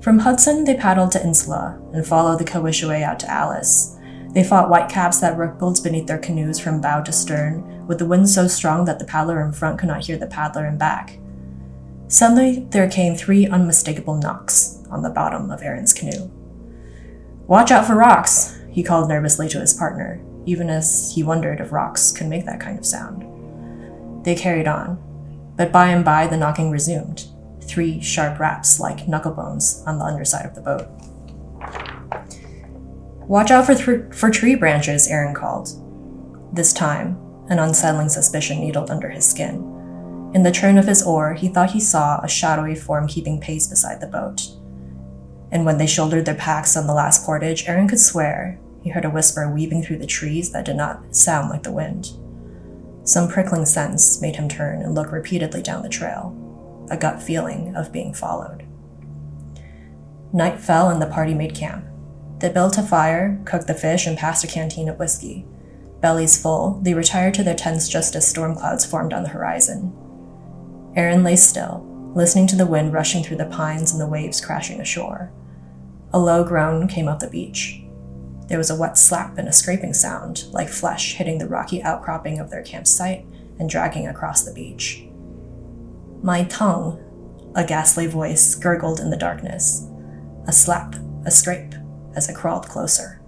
From 0.00 0.20
Hudson, 0.20 0.64
they 0.64 0.74
paddled 0.74 1.12
to 1.12 1.22
Insula 1.22 1.78
and 1.92 2.06
followed 2.06 2.38
the 2.38 2.44
Kawishiwi 2.44 3.02
out 3.02 3.20
to 3.20 3.30
Alice. 3.30 3.96
They 4.30 4.42
fought 4.42 4.68
whitecaps 4.68 5.20
that 5.20 5.36
rippled 5.36 5.82
beneath 5.82 6.06
their 6.06 6.18
canoes 6.18 6.58
from 6.58 6.80
bow 6.80 7.02
to 7.02 7.12
stern, 7.12 7.86
with 7.86 7.98
the 7.98 8.06
wind 8.06 8.28
so 8.30 8.48
strong 8.48 8.86
that 8.86 8.98
the 8.98 9.04
paddler 9.04 9.44
in 9.44 9.52
front 9.52 9.78
could 9.78 9.88
not 9.88 10.06
hear 10.06 10.16
the 10.16 10.26
paddler 10.26 10.66
in 10.66 10.78
back. 10.78 11.18
Suddenly, 12.08 12.66
there 12.70 12.90
came 12.90 13.14
three 13.14 13.46
unmistakable 13.46 14.16
knocks 14.16 14.82
on 14.90 15.02
the 15.02 15.10
bottom 15.10 15.50
of 15.50 15.62
Aaron's 15.62 15.92
canoe. 15.92 16.30
Watch 17.46 17.70
out 17.70 17.86
for 17.86 17.94
rocks, 17.94 18.58
he 18.70 18.82
called 18.82 19.08
nervously 19.08 19.48
to 19.50 19.60
his 19.60 19.74
partner, 19.74 20.22
even 20.46 20.70
as 20.70 21.12
he 21.14 21.22
wondered 21.22 21.60
if 21.60 21.72
rocks 21.72 22.10
could 22.10 22.26
make 22.26 22.44
that 22.46 22.60
kind 22.60 22.78
of 22.78 22.86
sound. 22.86 23.24
They 24.24 24.34
carried 24.34 24.68
on, 24.68 25.02
but 25.56 25.72
by 25.72 25.88
and 25.88 26.04
by 26.04 26.26
the 26.26 26.36
knocking 26.36 26.70
resumed, 26.70 27.26
three 27.62 28.00
sharp 28.00 28.38
raps 28.38 28.80
like 28.80 29.08
knuckle 29.08 29.32
bones 29.32 29.82
on 29.86 29.98
the 29.98 30.04
underside 30.04 30.46
of 30.46 30.54
the 30.54 30.60
boat. 30.60 30.88
Watch 33.26 33.50
out 33.50 33.66
for, 33.66 33.74
th- 33.74 34.12
for 34.12 34.30
tree 34.30 34.54
branches, 34.54 35.08
Aaron 35.08 35.34
called. 35.34 35.70
This 36.54 36.72
time, 36.72 37.16
an 37.48 37.58
unsettling 37.58 38.08
suspicion 38.08 38.60
needled 38.60 38.90
under 38.90 39.08
his 39.08 39.28
skin. 39.28 39.68
In 40.34 40.42
the 40.42 40.52
turn 40.52 40.78
of 40.78 40.86
his 40.86 41.02
oar, 41.02 41.34
he 41.34 41.48
thought 41.48 41.70
he 41.70 41.80
saw 41.80 42.20
a 42.20 42.28
shadowy 42.28 42.74
form 42.74 43.06
keeping 43.06 43.40
pace 43.40 43.68
beside 43.68 44.00
the 44.00 44.06
boat. 44.06 44.48
And 45.50 45.66
when 45.66 45.78
they 45.78 45.86
shouldered 45.86 46.24
their 46.24 46.34
packs 46.34 46.76
on 46.76 46.86
the 46.86 46.94
last 46.94 47.24
portage, 47.26 47.68
Aaron 47.68 47.86
could 47.86 48.00
swear 48.00 48.58
he 48.82 48.90
heard 48.90 49.04
a 49.04 49.10
whisper 49.10 49.50
weaving 49.50 49.82
through 49.82 49.98
the 49.98 50.06
trees 50.06 50.50
that 50.52 50.64
did 50.64 50.76
not 50.76 51.14
sound 51.14 51.50
like 51.50 51.62
the 51.62 51.72
wind. 51.72 52.10
Some 53.04 53.28
prickling 53.28 53.66
sense 53.66 54.20
made 54.20 54.36
him 54.36 54.48
turn 54.48 54.82
and 54.82 54.94
look 54.94 55.12
repeatedly 55.12 55.62
down 55.62 55.82
the 55.82 55.88
trail, 55.88 56.36
a 56.90 56.96
gut 56.96 57.22
feeling 57.22 57.74
of 57.74 57.92
being 57.92 58.14
followed. 58.14 58.66
Night 60.32 60.60
fell 60.60 60.88
and 60.88 61.02
the 61.02 61.06
party 61.06 61.34
made 61.34 61.54
camp. 61.54 61.84
They 62.38 62.48
built 62.48 62.78
a 62.78 62.82
fire, 62.82 63.40
cooked 63.44 63.66
the 63.66 63.74
fish, 63.74 64.06
and 64.06 64.16
passed 64.16 64.44
a 64.44 64.48
canteen 64.48 64.88
of 64.88 64.98
whiskey. 64.98 65.46
Bellies 66.00 66.40
full, 66.40 66.80
they 66.82 66.94
retired 66.94 67.34
to 67.34 67.44
their 67.44 67.54
tents 67.54 67.88
just 67.88 68.16
as 68.16 68.26
storm 68.26 68.56
clouds 68.56 68.84
formed 68.84 69.12
on 69.12 69.22
the 69.22 69.28
horizon. 69.28 69.92
Aaron 70.96 71.22
lay 71.22 71.36
still, 71.36 71.86
listening 72.14 72.46
to 72.48 72.56
the 72.56 72.66
wind 72.66 72.92
rushing 72.92 73.22
through 73.22 73.36
the 73.36 73.46
pines 73.46 73.92
and 73.92 74.00
the 74.00 74.06
waves 74.06 74.40
crashing 74.40 74.80
ashore. 74.80 75.30
A 76.12 76.18
low 76.18 76.44
groan 76.44 76.88
came 76.88 77.08
up 77.08 77.20
the 77.20 77.28
beach. 77.28 77.81
There 78.52 78.58
was 78.58 78.68
a 78.68 78.76
wet 78.76 78.98
slap 78.98 79.38
and 79.38 79.48
a 79.48 79.52
scraping 79.52 79.94
sound, 79.94 80.44
like 80.52 80.68
flesh 80.68 81.14
hitting 81.14 81.38
the 81.38 81.48
rocky 81.48 81.82
outcropping 81.82 82.38
of 82.38 82.50
their 82.50 82.62
campsite 82.62 83.24
and 83.58 83.66
dragging 83.70 84.06
across 84.06 84.44
the 84.44 84.52
beach. 84.52 85.06
My 86.22 86.44
tongue, 86.44 87.00
a 87.54 87.64
ghastly 87.64 88.06
voice 88.06 88.54
gurgled 88.54 89.00
in 89.00 89.08
the 89.08 89.16
darkness. 89.16 89.86
A 90.46 90.52
slap, 90.52 90.96
a 91.24 91.30
scrape, 91.30 91.74
as 92.14 92.28
it 92.28 92.36
crawled 92.36 92.68
closer. 92.68 93.22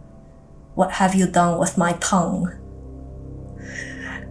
What 0.75 0.93
have 0.93 1.14
you 1.14 1.26
done 1.26 1.59
with 1.59 1.78
my 1.78 1.95
tongue? 2.00 2.52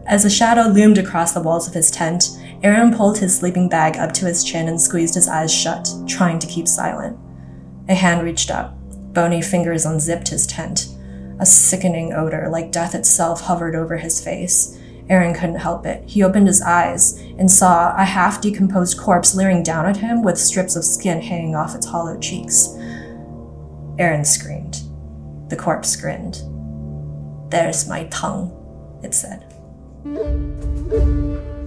As 0.05 0.25
a 0.25 0.29
shadow 0.29 0.69
loomed 0.69 0.99
across 0.99 1.33
the 1.33 1.41
walls 1.41 1.67
of 1.67 1.73
his 1.73 1.89
tent, 1.89 2.39
Aaron 2.61 2.95
pulled 2.95 3.17
his 3.17 3.35
sleeping 3.35 3.67
bag 3.67 3.97
up 3.97 4.11
to 4.11 4.27
his 4.27 4.43
chin 4.43 4.67
and 4.67 4.79
squeezed 4.79 5.15
his 5.15 5.27
eyes 5.27 5.51
shut, 5.51 5.89
trying 6.05 6.37
to 6.37 6.45
keep 6.45 6.67
silent. 6.67 7.17
A 7.89 7.95
hand 7.95 8.21
reached 8.21 8.51
up, 8.51 8.77
Bony 9.13 9.41
fingers 9.41 9.85
unzipped 9.85 10.27
his 10.29 10.47
tent. 10.47 10.89
A 11.39 11.45
sickening 11.45 12.13
odor, 12.13 12.49
like 12.49 12.71
death 12.71 12.95
itself, 12.95 13.41
hovered 13.41 13.75
over 13.75 13.97
his 13.97 14.23
face. 14.23 14.77
Aaron 15.09 15.33
couldn't 15.33 15.55
help 15.55 15.85
it. 15.85 16.03
He 16.09 16.23
opened 16.23 16.47
his 16.47 16.61
eyes 16.61 17.19
and 17.37 17.51
saw 17.51 17.95
a 17.95 18.05
half 18.05 18.41
decomposed 18.41 18.97
corpse 18.97 19.35
leering 19.35 19.61
down 19.61 19.85
at 19.85 19.97
him 19.97 20.23
with 20.23 20.37
strips 20.37 20.75
of 20.75 20.85
skin 20.85 21.21
hanging 21.21 21.55
off 21.55 21.75
its 21.75 21.85
hollow 21.85 22.17
cheeks. 22.19 22.69
Aaron 23.99 24.25
screamed. 24.25 24.81
The 25.49 25.57
corpse 25.57 25.95
grinned. 25.95 26.41
There's 27.51 27.87
my 27.87 28.05
tongue, 28.05 28.51
it 29.03 29.13
said. 29.13 29.52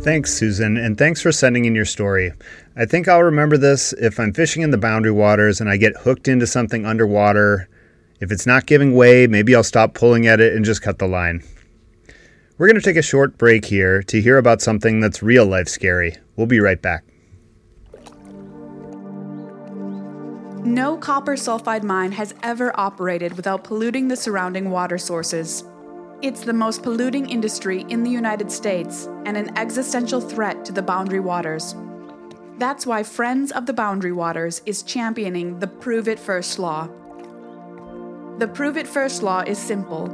Thanks, 0.02 0.32
Susan, 0.32 0.76
and 0.76 0.96
thanks 0.96 1.20
for 1.20 1.32
sending 1.32 1.64
in 1.64 1.74
your 1.74 1.84
story. 1.84 2.32
I 2.76 2.84
think 2.84 3.08
I'll 3.08 3.22
remember 3.22 3.56
this 3.56 3.92
if 3.94 4.20
I'm 4.20 4.32
fishing 4.32 4.62
in 4.62 4.70
the 4.70 4.78
boundary 4.78 5.10
waters 5.10 5.60
and 5.60 5.68
I 5.68 5.76
get 5.78 5.96
hooked 5.96 6.28
into 6.28 6.46
something 6.46 6.86
underwater. 6.86 7.68
If 8.20 8.30
it's 8.30 8.46
not 8.46 8.66
giving 8.66 8.94
way, 8.94 9.26
maybe 9.26 9.54
I'll 9.54 9.64
stop 9.64 9.94
pulling 9.94 10.26
at 10.26 10.40
it 10.40 10.54
and 10.54 10.64
just 10.64 10.82
cut 10.82 10.98
the 10.98 11.08
line. 11.08 11.42
We're 12.58 12.68
going 12.68 12.80
to 12.80 12.82
take 12.82 12.96
a 12.96 13.02
short 13.02 13.36
break 13.36 13.64
here 13.64 14.02
to 14.04 14.20
hear 14.20 14.38
about 14.38 14.62
something 14.62 15.00
that's 15.00 15.22
real 15.22 15.44
life 15.44 15.68
scary. 15.68 16.16
We'll 16.36 16.46
be 16.46 16.60
right 16.60 16.80
back. 16.80 17.04
No 20.64 20.96
copper 20.96 21.36
sulfide 21.36 21.82
mine 21.82 22.12
has 22.12 22.34
ever 22.42 22.78
operated 22.78 23.36
without 23.36 23.64
polluting 23.64 24.08
the 24.08 24.16
surrounding 24.16 24.70
water 24.70 24.98
sources. 24.98 25.64
It's 26.22 26.40
the 26.40 26.54
most 26.54 26.82
polluting 26.82 27.28
industry 27.28 27.84
in 27.90 28.02
the 28.02 28.10
United 28.10 28.50
States 28.50 29.06
and 29.26 29.36
an 29.36 29.56
existential 29.58 30.18
threat 30.18 30.64
to 30.64 30.72
the 30.72 30.80
boundary 30.80 31.20
waters. 31.20 31.74
That's 32.56 32.86
why 32.86 33.02
Friends 33.02 33.52
of 33.52 33.66
the 33.66 33.74
Boundary 33.74 34.12
Waters 34.12 34.62
is 34.64 34.82
championing 34.82 35.58
the 35.58 35.66
Prove 35.66 36.08
It 36.08 36.18
First 36.18 36.58
law. 36.58 36.88
The 38.38 38.48
Prove 38.48 38.78
It 38.78 38.86
First 38.86 39.22
law 39.22 39.40
is 39.40 39.58
simple. 39.58 40.08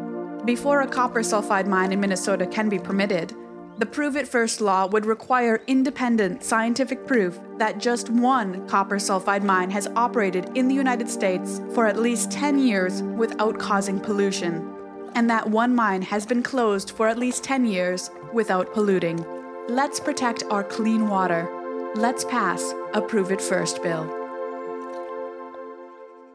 Before 0.44 0.80
a 0.80 0.88
copper 0.88 1.20
sulfide 1.20 1.68
mine 1.68 1.92
in 1.92 2.00
Minnesota 2.00 2.48
can 2.48 2.68
be 2.68 2.80
permitted, 2.80 3.32
the 3.78 3.86
Prove 3.86 4.16
It 4.16 4.26
First 4.26 4.60
law 4.60 4.86
would 4.86 5.06
require 5.06 5.62
independent 5.68 6.42
scientific 6.42 7.06
proof 7.06 7.38
that 7.58 7.78
just 7.78 8.10
one 8.10 8.66
copper 8.66 8.96
sulfide 8.96 9.44
mine 9.44 9.70
has 9.70 9.86
operated 9.94 10.50
in 10.56 10.66
the 10.66 10.74
United 10.74 11.08
States 11.08 11.60
for 11.74 11.86
at 11.86 11.96
least 11.96 12.32
10 12.32 12.58
years 12.58 13.02
without 13.02 13.56
causing 13.60 14.00
pollution, 14.00 14.71
and 15.14 15.28
that 15.30 15.50
one 15.50 15.74
mine 15.74 16.02
has 16.02 16.26
been 16.26 16.42
closed 16.42 16.90
for 16.90 17.08
at 17.08 17.18
least 17.18 17.44
10 17.44 17.64
years 17.64 18.10
without 18.32 18.72
polluting. 18.72 19.24
Let's 19.68 20.00
protect 20.00 20.42
our 20.50 20.64
clean 20.64 21.08
water. 21.08 21.48
Let's 21.94 22.24
pass 22.24 22.74
a 22.94 23.00
Prove 23.00 23.30
It 23.30 23.40
First 23.40 23.82
bill. 23.82 24.04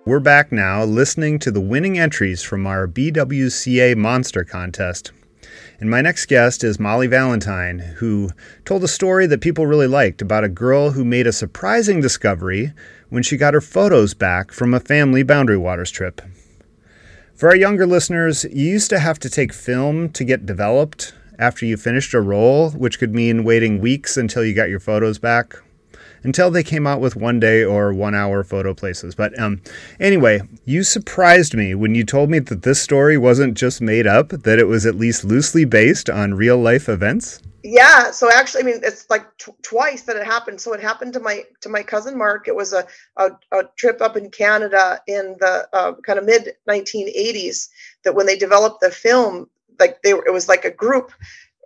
We're 0.06 0.22
back 0.22 0.52
now 0.52 0.86
listening 0.86 1.38
to 1.40 1.52
the 1.52 1.60
winning 1.60 2.00
entries 2.00 2.42
from 2.42 2.66
our 2.66 2.88
BWCA 2.88 3.98
Monster 3.98 4.46
Contest. 4.46 5.12
And 5.80 5.90
my 5.90 6.02
next 6.02 6.28
guest 6.28 6.64
is 6.64 6.80
Molly 6.80 7.08
Valentine, 7.08 7.80
who 7.80 8.30
told 8.64 8.84
a 8.84 8.88
story 8.88 9.28
that 9.28 9.42
people 9.42 9.68
really 9.68 9.88
liked 9.88 10.22
about 10.22 10.44
a 10.44 10.50
girl 10.50 10.92
who 10.92 11.04
made 11.04 11.28
a 11.28 11.34
surprising 11.34 12.00
discovery 12.00 12.72
when 13.10 13.22
she 13.22 13.38
got 13.38 13.54
her 13.54 13.62
photos 13.62 14.14
back 14.14 14.52
from 14.52 14.74
a 14.74 14.80
family 14.80 15.24
Boundary 15.24 15.58
Waters 15.58 15.92
trip. 15.92 16.22
For 17.38 17.50
our 17.50 17.56
younger 17.56 17.86
listeners, 17.86 18.46
you 18.46 18.66
used 18.66 18.90
to 18.90 18.98
have 18.98 19.20
to 19.20 19.30
take 19.30 19.54
film 19.54 20.10
to 20.14 20.24
get 20.24 20.48
developed 20.48 21.14
after 21.38 21.68
you 21.68 21.78
finished 21.78 22.16
a 22.16 22.20
roll, 22.20 22.72
which 22.72 22.98
could 22.98 23.14
mean 23.14 23.44
waiting 23.44 23.80
weeks 23.80 24.18
until 24.18 24.44
you 24.44 24.56
got 24.56 24.70
your 24.70 24.80
photos 24.80 25.20
back, 25.20 25.54
until 26.24 26.50
they 26.50 26.64
came 26.64 26.88
out 26.88 27.00
with 27.00 27.16
one 27.16 27.40
day 27.40 27.64
or 27.64 27.94
one 27.94 28.16
hour 28.16 28.44
photo 28.44 28.74
places. 28.74 29.14
But 29.14 29.38
um, 29.40 29.62
anyway, 30.00 30.42
you 30.66 30.82
surprised 30.82 31.54
me 31.54 31.76
when 31.76 31.94
you 31.94 32.04
told 32.04 32.32
me 32.32 32.40
that 32.40 32.64
this 32.64 32.82
story 32.82 33.20
wasn't 33.20 33.56
just 33.56 33.82
made 33.82 34.08
up, 34.08 34.30
that 34.30 34.58
it 34.58 34.66
was 34.66 34.88
at 34.88 34.96
least 34.96 35.24
loosely 35.24 35.64
based 35.64 36.10
on 36.10 36.34
real 36.34 36.58
life 36.58 36.90
events. 36.90 37.40
Yeah, 37.70 38.12
so 38.12 38.32
actually, 38.32 38.64
I 38.64 38.66
mean, 38.68 38.80
it's 38.84 39.10
like 39.10 39.38
t- 39.38 39.52
twice 39.62 40.04
that 40.04 40.16
it 40.16 40.26
happened. 40.26 40.62
So 40.62 40.74
it 40.74 40.80
happened 40.82 41.14
to 41.14 41.20
my 41.20 41.44
to 41.62 41.70
my 41.70 41.84
cousin 41.84 42.18
Mark. 42.18 42.48
It 42.48 42.56
was 42.56 42.72
a 42.72 42.88
a, 43.18 43.32
a 43.52 43.64
trip 43.78 44.02
up 44.02 44.16
in 44.16 44.32
Canada 44.32 45.02
in 45.08 45.36
the 45.42 45.68
uh, 45.74 45.94
kind 46.06 46.18
of 46.20 46.26
mid 46.26 46.54
1980s. 46.70 47.70
That 48.06 48.16
when 48.16 48.26
they 48.26 48.38
developed 48.38 48.80
the 48.82 48.92
film, 48.92 49.50
like 49.80 50.02
they 50.02 50.14
were, 50.14 50.26
it 50.26 50.32
was 50.32 50.48
like 50.48 50.64
a 50.66 50.72
group 50.72 51.12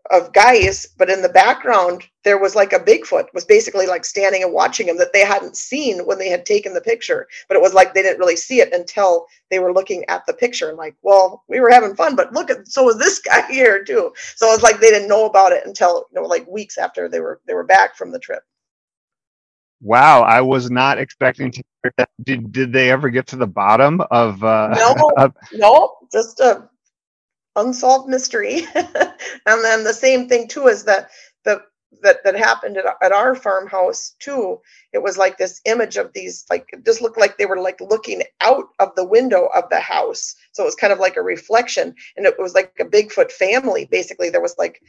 of 0.09 0.33
guys, 0.33 0.87
but 0.97 1.09
in 1.09 1.21
the 1.21 1.29
background 1.29 2.03
there 2.23 2.37
was 2.37 2.55
like 2.55 2.73
a 2.73 2.79
Bigfoot 2.79 3.25
was 3.33 3.45
basically 3.45 3.87
like 3.87 4.05
standing 4.05 4.43
and 4.43 4.53
watching 4.53 4.87
him 4.87 4.97
that 4.97 5.13
they 5.13 5.25
hadn't 5.25 5.57
seen 5.57 6.05
when 6.05 6.19
they 6.19 6.29
had 6.29 6.45
taken 6.45 6.73
the 6.73 6.81
picture. 6.81 7.27
But 7.47 7.57
it 7.57 7.61
was 7.61 7.73
like 7.73 7.93
they 7.93 8.01
didn't 8.01 8.19
really 8.19 8.35
see 8.35 8.61
it 8.61 8.73
until 8.73 9.25
they 9.49 9.59
were 9.59 9.73
looking 9.73 10.05
at 10.07 10.25
the 10.25 10.33
picture 10.33 10.69
and 10.69 10.77
like, 10.77 10.95
well, 11.01 11.43
we 11.47 11.59
were 11.59 11.71
having 11.71 11.95
fun, 11.95 12.15
but 12.15 12.33
look 12.33 12.49
at 12.49 12.67
so 12.67 12.83
was 12.83 12.97
this 12.97 13.19
guy 13.25 13.45
here 13.51 13.83
too. 13.83 14.13
So 14.35 14.47
it 14.47 14.51
was 14.51 14.63
like 14.63 14.79
they 14.79 14.89
didn't 14.89 15.09
know 15.09 15.25
about 15.25 15.51
it 15.51 15.65
until 15.65 16.05
you 16.11 16.21
know 16.21 16.27
like 16.27 16.47
weeks 16.47 16.77
after 16.77 17.09
they 17.09 17.19
were 17.19 17.41
they 17.47 17.53
were 17.53 17.63
back 17.63 17.95
from 17.95 18.11
the 18.11 18.19
trip. 18.19 18.43
Wow, 19.83 20.21
I 20.21 20.41
was 20.41 20.69
not 20.69 20.99
expecting 20.99 21.51
to 21.51 21.63
hear 21.83 21.93
that. 21.97 22.09
Did 22.23 22.51
did 22.51 22.71
they 22.71 22.91
ever 22.91 23.09
get 23.09 23.25
to 23.27 23.35
the 23.35 23.47
bottom 23.47 24.01
of 24.11 24.43
uh 24.43 24.75
no, 24.75 25.11
of- 25.17 25.35
no, 25.53 25.95
just 26.11 26.39
a 26.39 26.69
unsolved 27.55 28.09
mystery. 28.09 28.65
and 28.75 29.63
then 29.63 29.83
the 29.83 29.93
same 29.93 30.27
thing 30.27 30.47
too 30.47 30.67
is 30.67 30.83
that 30.85 31.09
the 31.43 31.61
that 32.01 32.23
that 32.23 32.35
happened 32.35 32.77
at, 32.77 32.85
at 33.01 33.11
our 33.11 33.35
farmhouse 33.35 34.15
too. 34.19 34.59
It 34.93 35.03
was 35.03 35.17
like 35.17 35.37
this 35.37 35.61
image 35.65 35.97
of 35.97 36.13
these 36.13 36.45
like 36.49 36.69
it 36.71 36.85
just 36.85 37.01
looked 37.01 37.19
like 37.19 37.37
they 37.37 37.45
were 37.45 37.59
like 37.59 37.79
looking 37.81 38.23
out 38.41 38.65
of 38.79 38.95
the 38.95 39.05
window 39.05 39.49
of 39.55 39.65
the 39.69 39.79
house. 39.79 40.35
So 40.51 40.63
it 40.63 40.67
was 40.67 40.75
kind 40.75 40.93
of 40.93 40.99
like 40.99 41.17
a 41.17 41.21
reflection, 41.21 41.93
and 42.17 42.25
it 42.25 42.35
was 42.39 42.53
like 42.53 42.73
a 42.79 42.85
Bigfoot 42.85 43.31
family. 43.31 43.85
Basically, 43.85 44.29
there 44.29 44.41
was 44.41 44.55
like 44.57 44.81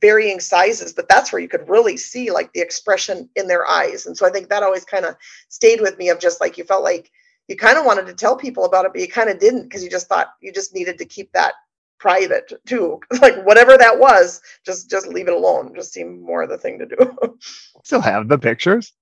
varying 0.00 0.40
sizes, 0.40 0.92
but 0.92 1.08
that's 1.08 1.32
where 1.32 1.42
you 1.42 1.48
could 1.48 1.68
really 1.68 1.96
see 1.96 2.30
like 2.30 2.52
the 2.52 2.60
expression 2.60 3.28
in 3.36 3.48
their 3.48 3.66
eyes. 3.66 4.06
And 4.06 4.16
so 4.16 4.26
I 4.26 4.30
think 4.30 4.48
that 4.48 4.62
always 4.62 4.84
kind 4.84 5.04
of 5.04 5.16
stayed 5.48 5.80
with 5.80 5.98
me 5.98 6.10
of 6.10 6.20
just 6.20 6.40
like 6.40 6.56
you 6.56 6.64
felt 6.64 6.84
like 6.84 7.10
you 7.48 7.56
kind 7.56 7.78
of 7.78 7.84
wanted 7.84 8.06
to 8.06 8.14
tell 8.14 8.36
people 8.36 8.64
about 8.64 8.84
it, 8.84 8.92
but 8.92 9.00
you 9.00 9.08
kind 9.08 9.28
of 9.28 9.40
didn't 9.40 9.64
because 9.64 9.82
you 9.82 9.90
just 9.90 10.08
thought 10.08 10.34
you 10.40 10.52
just 10.52 10.74
needed 10.74 10.98
to 10.98 11.04
keep 11.04 11.32
that 11.32 11.54
private 12.00 12.52
too. 12.66 13.00
Like 13.20 13.44
whatever 13.44 13.76
that 13.76 13.98
was, 13.98 14.40
just 14.64 14.90
just 14.90 15.06
leave 15.06 15.28
it 15.28 15.34
alone. 15.34 15.72
Just 15.74 15.92
seemed 15.92 16.22
more 16.22 16.46
the 16.46 16.58
thing 16.58 16.78
to 16.78 16.86
do. 16.86 17.38
Still 17.84 18.00
have 18.00 18.28
the 18.28 18.38
pictures? 18.38 18.92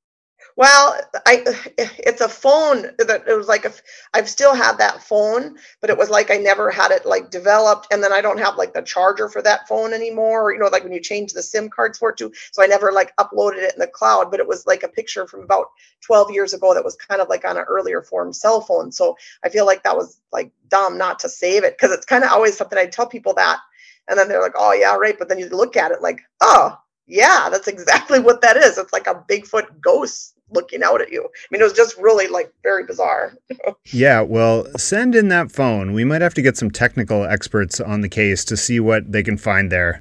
Well, 0.57 1.01
I 1.25 1.45
it's 1.79 2.21
a 2.21 2.29
phone 2.29 2.83
that 2.99 3.25
it 3.29 3.37
was 3.37 3.47
like 3.47 3.65
a 3.65 3.73
I've 4.13 4.29
still 4.29 4.55
had 4.55 4.79
that 4.79 5.03
phone, 5.03 5.57
but 5.81 5.89
it 5.89 5.97
was 5.97 6.11
like 6.11 6.33
I 6.33 6.37
never 6.37 6.71
had 6.71 6.91
it 6.91 7.07
like 7.07 7.31
developed, 7.31 7.87
and 7.93 8.03
then 8.03 8.13
I 8.13 8.21
don't 8.21 8.41
have 8.41 8.57
like 8.57 8.75
the 8.75 8.83
charger 8.83 9.29
for 9.29 9.41
that 9.43 9.69
phone 9.69 9.93
anymore. 9.93 10.53
You 10.53 10.59
know, 10.59 10.67
like 10.67 10.83
when 10.83 10.93
you 10.93 11.01
change 11.01 11.33
the 11.33 11.43
SIM 11.45 11.71
cards 11.71 11.99
for 11.99 12.11
it 12.11 12.17
too. 12.17 12.33
So 12.51 12.63
I 12.63 12.67
never 12.67 12.91
like 12.91 13.15
uploaded 13.17 13.59
it 13.59 13.75
in 13.75 13.79
the 13.79 13.87
cloud, 13.87 14.33
but 14.33 14.41
it 14.41 14.49
was 14.49 14.67
like 14.67 14.83
a 14.83 14.89
picture 14.89 15.27
from 15.29 15.43
about 15.43 15.67
12 16.01 16.33
years 16.33 16.55
ago 16.55 16.75
that 16.75 16.85
was 16.85 16.97
kind 16.97 17.21
of 17.21 17.29
like 17.29 17.45
on 17.45 17.57
an 17.57 17.65
earlier 17.69 18.03
form 18.03 18.33
cell 18.33 18.61
phone. 18.61 18.91
So 18.91 19.17
I 19.45 19.51
feel 19.51 19.67
like 19.67 19.85
that 19.85 19.97
was 19.97 20.21
like 20.33 20.51
dumb 20.69 20.99
not 20.99 21.21
to 21.21 21.29
save 21.29 21.63
it 21.63 21.79
because 21.79 21.93
it's 21.93 22.07
kind 22.07 22.25
of 22.25 22.33
always 22.33 22.57
something 22.57 22.79
I 22.79 22.87
tell 22.87 23.07
people 23.07 23.35
that, 23.35 23.61
and 24.09 24.19
then 24.19 24.29
they're 24.29 24.43
like, 24.43 24.55
oh 24.57 24.73
yeah, 24.73 24.97
right. 24.97 25.17
But 25.17 25.29
then 25.29 25.39
you 25.39 25.49
look 25.51 25.77
at 25.77 25.93
it 25.93 26.03
like, 26.03 26.21
oh 26.41 26.79
yeah, 27.09 27.49
that's 27.51 27.69
exactly 27.69 28.21
what 28.21 28.43
that 28.43 28.57
is. 28.57 28.79
It's 28.79 28.93
like 28.93 29.07
a 29.07 29.25
Bigfoot 29.29 29.81
ghost 29.81 30.35
looking 30.51 30.83
out 30.83 31.01
at 31.01 31.11
you. 31.11 31.25
I 31.25 31.47
mean, 31.51 31.61
it 31.61 31.65
was 31.65 31.73
just 31.73 31.97
really 31.97 32.29
like 32.29 32.53
very 32.63 32.85
bizarre. 32.85 33.37
yeah, 33.87 34.21
well, 34.21 34.67
send 34.77 35.15
in 35.15 35.29
that 35.29 35.51
phone. 35.51 35.93
We 35.93 36.05
might 36.05 36.23
have 36.23 36.35
to 36.35 36.43
get 36.43 36.57
some 36.57 36.71
technical 36.71 37.25
experts 37.25 37.81
on 37.81 38.03
the 38.03 38.09
case 38.09 38.45
to 38.47 38.57
see 38.57 38.79
what 38.81 39.11
they 39.11 39.23
can 39.23 39.37
find 39.39 39.73
there. 39.73 40.01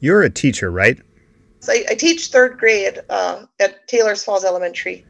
You're 0.00 0.22
a 0.22 0.30
teacher, 0.30 0.70
right? 0.70 0.98
I, 1.68 1.84
I 1.90 1.94
teach 1.94 2.28
third 2.28 2.58
grade 2.58 3.00
uh, 3.10 3.44
at 3.60 3.86
Taylor's 3.86 4.24
Falls 4.24 4.44
Elementary. 4.44 5.04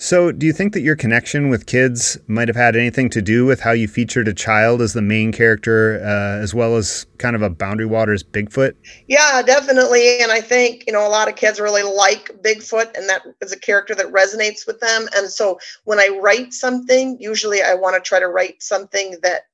So, 0.00 0.30
do 0.30 0.46
you 0.46 0.52
think 0.52 0.74
that 0.74 0.82
your 0.82 0.94
connection 0.94 1.48
with 1.48 1.66
kids 1.66 2.16
might 2.28 2.46
have 2.46 2.56
had 2.56 2.76
anything 2.76 3.10
to 3.10 3.20
do 3.20 3.44
with 3.44 3.58
how 3.58 3.72
you 3.72 3.88
featured 3.88 4.28
a 4.28 4.32
child 4.32 4.80
as 4.80 4.92
the 4.92 5.02
main 5.02 5.32
character, 5.32 6.00
uh, 6.04 6.40
as 6.40 6.54
well 6.54 6.76
as 6.76 7.04
kind 7.18 7.34
of 7.34 7.42
a 7.42 7.50
Boundary 7.50 7.84
Waters 7.86 8.22
Bigfoot? 8.22 8.74
Yeah, 9.08 9.42
definitely. 9.42 10.22
And 10.22 10.30
I 10.30 10.40
think, 10.40 10.84
you 10.86 10.92
know, 10.92 11.04
a 11.04 11.10
lot 11.10 11.28
of 11.28 11.34
kids 11.34 11.58
really 11.58 11.82
like 11.82 12.30
Bigfoot, 12.42 12.96
and 12.96 13.08
that 13.08 13.22
is 13.40 13.50
a 13.50 13.58
character 13.58 13.92
that 13.96 14.06
resonates 14.06 14.68
with 14.68 14.78
them. 14.78 15.08
And 15.16 15.28
so, 15.28 15.58
when 15.82 15.98
I 15.98 16.16
write 16.22 16.52
something, 16.52 17.16
usually 17.20 17.60
I 17.60 17.74
want 17.74 17.96
to 17.96 18.00
try 18.00 18.20
to 18.20 18.28
write 18.28 18.62
something 18.62 19.16
that 19.24 19.46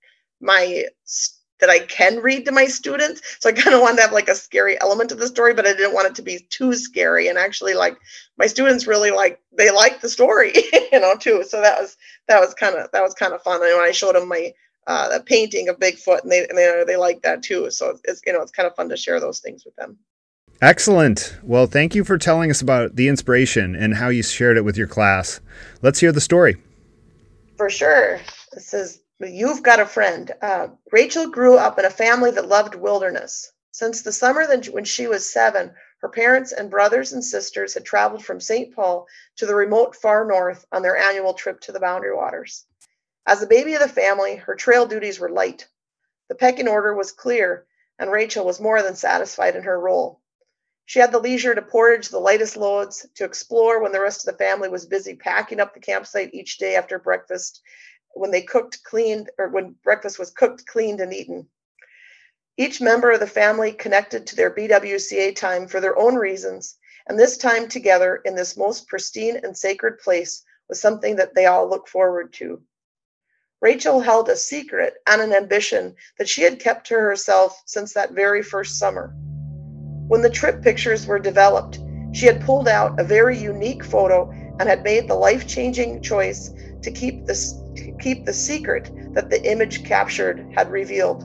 my 0.42 0.84
that 1.60 1.70
I 1.70 1.80
can 1.80 2.18
read 2.18 2.44
to 2.44 2.52
my 2.52 2.66
students. 2.66 3.22
So 3.40 3.48
I 3.48 3.52
kind 3.52 3.74
of 3.74 3.80
wanted 3.80 3.96
to 3.96 4.02
have 4.02 4.12
like 4.12 4.28
a 4.28 4.34
scary 4.34 4.80
element 4.80 5.10
to 5.10 5.14
the 5.14 5.26
story, 5.26 5.54
but 5.54 5.66
I 5.66 5.72
didn't 5.72 5.94
want 5.94 6.08
it 6.08 6.14
to 6.16 6.22
be 6.22 6.46
too 6.50 6.74
scary. 6.74 7.28
And 7.28 7.38
actually, 7.38 7.74
like 7.74 7.96
my 8.36 8.46
students 8.46 8.86
really 8.86 9.10
like 9.10 9.40
they 9.56 9.70
like 9.70 10.00
the 10.00 10.08
story, 10.08 10.52
you 10.92 11.00
know, 11.00 11.14
too. 11.16 11.44
So 11.46 11.60
that 11.60 11.80
was 11.80 11.96
that 12.28 12.40
was 12.40 12.54
kind 12.54 12.76
of 12.76 12.90
that 12.92 13.02
was 13.02 13.14
kind 13.14 13.32
of 13.32 13.42
fun. 13.42 13.62
And 13.62 13.76
when 13.76 13.88
I 13.88 13.92
showed 13.92 14.14
them 14.14 14.28
my 14.28 14.52
uh, 14.86 15.18
painting 15.24 15.68
of 15.68 15.78
Bigfoot, 15.78 16.22
and 16.22 16.30
they 16.30 16.46
and 16.46 16.58
they 16.58 16.84
they 16.86 16.96
like 16.96 17.22
that 17.22 17.42
too. 17.42 17.70
So 17.70 17.98
it's 18.04 18.20
you 18.26 18.32
know 18.32 18.42
it's 18.42 18.52
kind 18.52 18.66
of 18.66 18.74
fun 18.74 18.88
to 18.88 18.96
share 18.96 19.20
those 19.20 19.40
things 19.40 19.64
with 19.64 19.76
them. 19.76 19.98
Excellent. 20.62 21.36
Well, 21.42 21.66
thank 21.66 21.94
you 21.94 22.04
for 22.04 22.16
telling 22.16 22.50
us 22.50 22.62
about 22.62 22.96
the 22.96 23.08
inspiration 23.08 23.74
and 23.74 23.94
how 23.94 24.08
you 24.08 24.22
shared 24.22 24.56
it 24.56 24.64
with 24.64 24.76
your 24.76 24.86
class. 24.86 25.40
Let's 25.82 25.98
hear 25.98 26.12
the 26.12 26.20
story. 26.20 26.56
For 27.56 27.68
sure. 27.68 28.20
This 28.52 28.72
is 28.72 29.00
You've 29.26 29.62
got 29.62 29.80
a 29.80 29.86
friend. 29.86 30.30
Uh, 30.42 30.68
Rachel 30.92 31.28
grew 31.28 31.56
up 31.56 31.78
in 31.78 31.84
a 31.84 31.90
family 31.90 32.30
that 32.32 32.48
loved 32.48 32.74
wilderness. 32.74 33.52
Since 33.72 34.02
the 34.02 34.12
summer 34.12 34.46
when 34.46 34.84
she 34.84 35.06
was 35.06 35.32
seven, 35.32 35.74
her 35.98 36.08
parents 36.08 36.52
and 36.52 36.70
brothers 36.70 37.12
and 37.12 37.24
sisters 37.24 37.74
had 37.74 37.84
traveled 37.84 38.24
from 38.24 38.38
St. 38.38 38.74
Paul 38.74 39.06
to 39.36 39.46
the 39.46 39.54
remote 39.54 39.96
far 39.96 40.24
north 40.24 40.66
on 40.70 40.82
their 40.82 40.96
annual 40.96 41.34
trip 41.34 41.60
to 41.60 41.72
the 41.72 41.80
Boundary 41.80 42.14
Waters. 42.14 42.66
As 43.26 43.40
the 43.40 43.46
baby 43.46 43.72
of 43.74 43.80
the 43.80 43.88
family, 43.88 44.36
her 44.36 44.54
trail 44.54 44.86
duties 44.86 45.18
were 45.18 45.30
light. 45.30 45.66
The 46.28 46.34
pecking 46.34 46.68
order 46.68 46.94
was 46.94 47.10
clear, 47.10 47.66
and 47.98 48.12
Rachel 48.12 48.44
was 48.44 48.60
more 48.60 48.82
than 48.82 48.94
satisfied 48.94 49.56
in 49.56 49.62
her 49.62 49.80
role. 49.80 50.20
She 50.84 50.98
had 50.98 51.12
the 51.12 51.18
leisure 51.18 51.54
to 51.54 51.62
portage 51.62 52.10
the 52.10 52.18
lightest 52.18 52.58
loads, 52.58 53.06
to 53.14 53.24
explore 53.24 53.80
when 53.80 53.92
the 53.92 54.00
rest 54.00 54.28
of 54.28 54.32
the 54.32 54.44
family 54.44 54.68
was 54.68 54.84
busy 54.84 55.16
packing 55.16 55.58
up 55.58 55.72
the 55.72 55.80
campsite 55.80 56.34
each 56.34 56.58
day 56.58 56.76
after 56.76 56.98
breakfast, 56.98 57.62
when 58.14 58.30
they 58.30 58.42
cooked, 58.42 58.82
cleaned, 58.84 59.30
or 59.38 59.48
when 59.48 59.76
breakfast 59.82 60.18
was 60.18 60.30
cooked, 60.30 60.66
cleaned, 60.66 61.00
and 61.00 61.12
eaten. 61.12 61.48
Each 62.56 62.80
member 62.80 63.10
of 63.10 63.20
the 63.20 63.26
family 63.26 63.72
connected 63.72 64.26
to 64.26 64.36
their 64.36 64.50
BWCA 64.50 65.34
time 65.34 65.66
for 65.66 65.80
their 65.80 65.98
own 65.98 66.14
reasons, 66.14 66.76
and 67.06 67.18
this 67.18 67.36
time 67.36 67.68
together 67.68 68.22
in 68.24 68.34
this 68.34 68.56
most 68.56 68.86
pristine 68.86 69.36
and 69.42 69.56
sacred 69.56 69.98
place 69.98 70.44
was 70.68 70.80
something 70.80 71.16
that 71.16 71.34
they 71.34 71.46
all 71.46 71.68
looked 71.68 71.88
forward 71.88 72.32
to. 72.34 72.62
Rachel 73.60 74.00
held 74.00 74.28
a 74.28 74.36
secret 74.36 74.94
and 75.06 75.20
an 75.22 75.32
ambition 75.32 75.96
that 76.18 76.28
she 76.28 76.42
had 76.42 76.60
kept 76.60 76.86
to 76.88 76.94
herself 76.94 77.62
since 77.66 77.94
that 77.94 78.12
very 78.12 78.42
first 78.42 78.78
summer. 78.78 79.14
When 80.06 80.22
the 80.22 80.30
trip 80.30 80.62
pictures 80.62 81.06
were 81.06 81.18
developed, 81.18 81.80
she 82.12 82.26
had 82.26 82.42
pulled 82.42 82.68
out 82.68 83.00
a 83.00 83.04
very 83.04 83.36
unique 83.36 83.82
photo 83.82 84.30
and 84.60 84.68
had 84.68 84.84
made 84.84 85.08
the 85.08 85.14
life-changing 85.14 86.02
choice 86.02 86.50
to 86.82 86.90
keep 86.90 87.24
this 87.24 87.54
keep 88.00 88.24
the 88.24 88.32
secret 88.32 88.90
that 89.14 89.30
the 89.30 89.42
image 89.50 89.84
captured 89.84 90.46
had 90.54 90.70
revealed. 90.70 91.22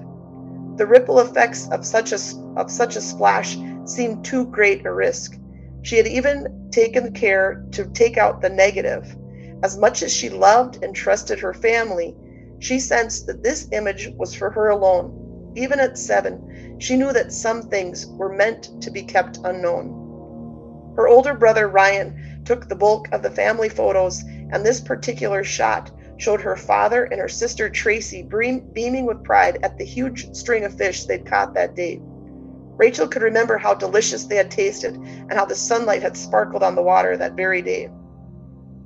The 0.78 0.88
ripple 0.88 1.20
effects 1.20 1.70
of 1.70 1.86
such 1.86 2.12
a 2.12 2.20
of 2.56 2.72
such 2.72 2.96
a 2.96 3.02
splash 3.02 3.58
seemed 3.86 4.24
too 4.24 4.46
great 4.46 4.86
a 4.86 4.94
risk. 4.94 5.38
She 5.82 5.98
had 5.98 6.08
even 6.08 6.70
taken 6.72 7.14
care 7.14 7.66
to 7.72 7.86
take 7.86 8.18
out 8.18 8.42
the 8.42 8.50
negative. 8.50 9.16
As 9.62 9.78
much 9.78 10.02
as 10.04 10.14
she 10.14 10.30
loved 10.30 10.84
and 10.84 10.96
trusted 10.96 11.40
her 11.40 11.54
family, 11.54 12.16
she 12.60 12.80
sensed 12.80 13.28
that 13.28 13.44
this 13.44 13.68
image 13.72 14.10
was 14.18 14.34
for 14.34 14.50
her 14.52 14.70
alone. 14.70 15.54
Even 15.56 15.80
at 15.80 15.98
seven, 15.98 16.78
she 16.80 16.96
knew 16.96 17.12
that 17.12 17.34
some 17.34 17.64
things 17.64 18.08
were 18.08 18.34
meant 18.34 18.82
to 18.82 18.90
be 18.92 19.02
kept 19.04 19.40
unknown. 19.44 20.94
Her 20.96 21.08
older 21.08 21.34
brother 21.34 21.68
Ryan 21.68 22.42
took 22.46 22.68
the 22.68 22.76
bulk 22.76 23.08
of 23.12 23.22
the 23.22 23.32
family 23.32 23.70
photos, 23.70 24.24
and 24.52 24.66
this 24.66 24.80
particular 24.80 25.44
shot 25.44 25.92
showed 26.20 26.42
her 26.42 26.56
father 26.56 27.06
and 27.06 27.20
her 27.20 27.30
sister 27.30 27.70
Tracy 27.70 28.22
beaming 28.22 29.06
with 29.06 29.24
pride 29.24 29.58
at 29.64 29.78
the 29.78 29.86
huge 29.86 30.36
string 30.36 30.66
of 30.66 30.78
fish 30.78 31.06
they'd 31.06 31.26
caught 31.26 31.54
that 31.54 31.76
day. 31.76 32.00
Rachel 32.76 33.08
could 33.08 33.22
remember 33.22 33.58
how 33.58 33.74
delicious 33.74 34.26
they 34.26 34.36
had 34.36 34.52
tasted 34.52 34.96
and 34.96 35.34
how 35.34 35.46
the 35.46 35.56
sunlight 35.56 36.02
had 36.02 36.18
sparkled 36.18 36.62
on 36.62 36.76
the 36.76 36.82
water 36.82 37.16
that 37.18 37.34
very 37.34 37.62
day. 37.62 37.90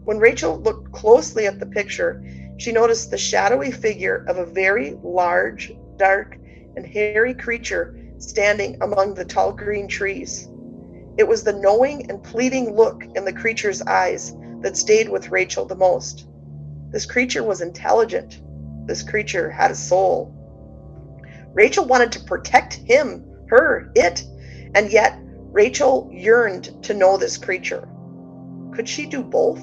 When 0.06 0.20
Rachel 0.20 0.60
looked 0.60 0.92
closely 0.92 1.48
at 1.48 1.60
the 1.60 1.66
picture, 1.66 2.24
she 2.58 2.72
noticed 2.72 3.10
the 3.10 3.18
shadowy 3.18 3.72
figure 3.72 4.26
of 4.28 4.38
a 4.38 4.46
very 4.46 4.98
large, 5.04 5.72
dark, 5.98 6.38
and 6.76 6.86
hairy 6.86 7.34
creature 7.34 7.96
standing 8.20 8.78
among 8.82 9.16
the 9.16 9.26
tall 9.26 9.52
green 9.54 9.88
trees. 9.88 10.48
It 11.18 11.28
was 11.28 11.44
the 11.44 11.54
knowing 11.54 12.10
and 12.10 12.24
pleading 12.24 12.76
look 12.76 13.04
in 13.16 13.26
the 13.26 13.34
creature's 13.34 13.82
eyes 13.82 14.36
that 14.62 14.78
stayed 14.78 15.10
with 15.10 15.30
Rachel 15.30 15.66
the 15.66 15.76
most. 15.76 16.28
This 16.94 17.08
creature 17.08 17.44
was 17.44 17.60
intelligent. 17.60 18.40
This 18.86 19.02
creature 19.02 19.50
had 19.50 19.72
a 19.72 19.76
soul. 19.76 20.32
Rachel 21.54 21.86
wanted 21.86 22.12
to 22.12 22.24
protect 22.24 22.76
him, 22.76 23.26
her, 23.48 23.92
it, 23.96 24.24
and 24.76 24.92
yet 24.92 25.18
Rachel 25.52 26.08
yearned 26.14 26.84
to 26.84 26.94
know 26.94 27.18
this 27.18 27.38
creature. 27.38 27.88
Could 28.74 28.88
she 28.88 29.08
do 29.08 29.24
both? 29.24 29.60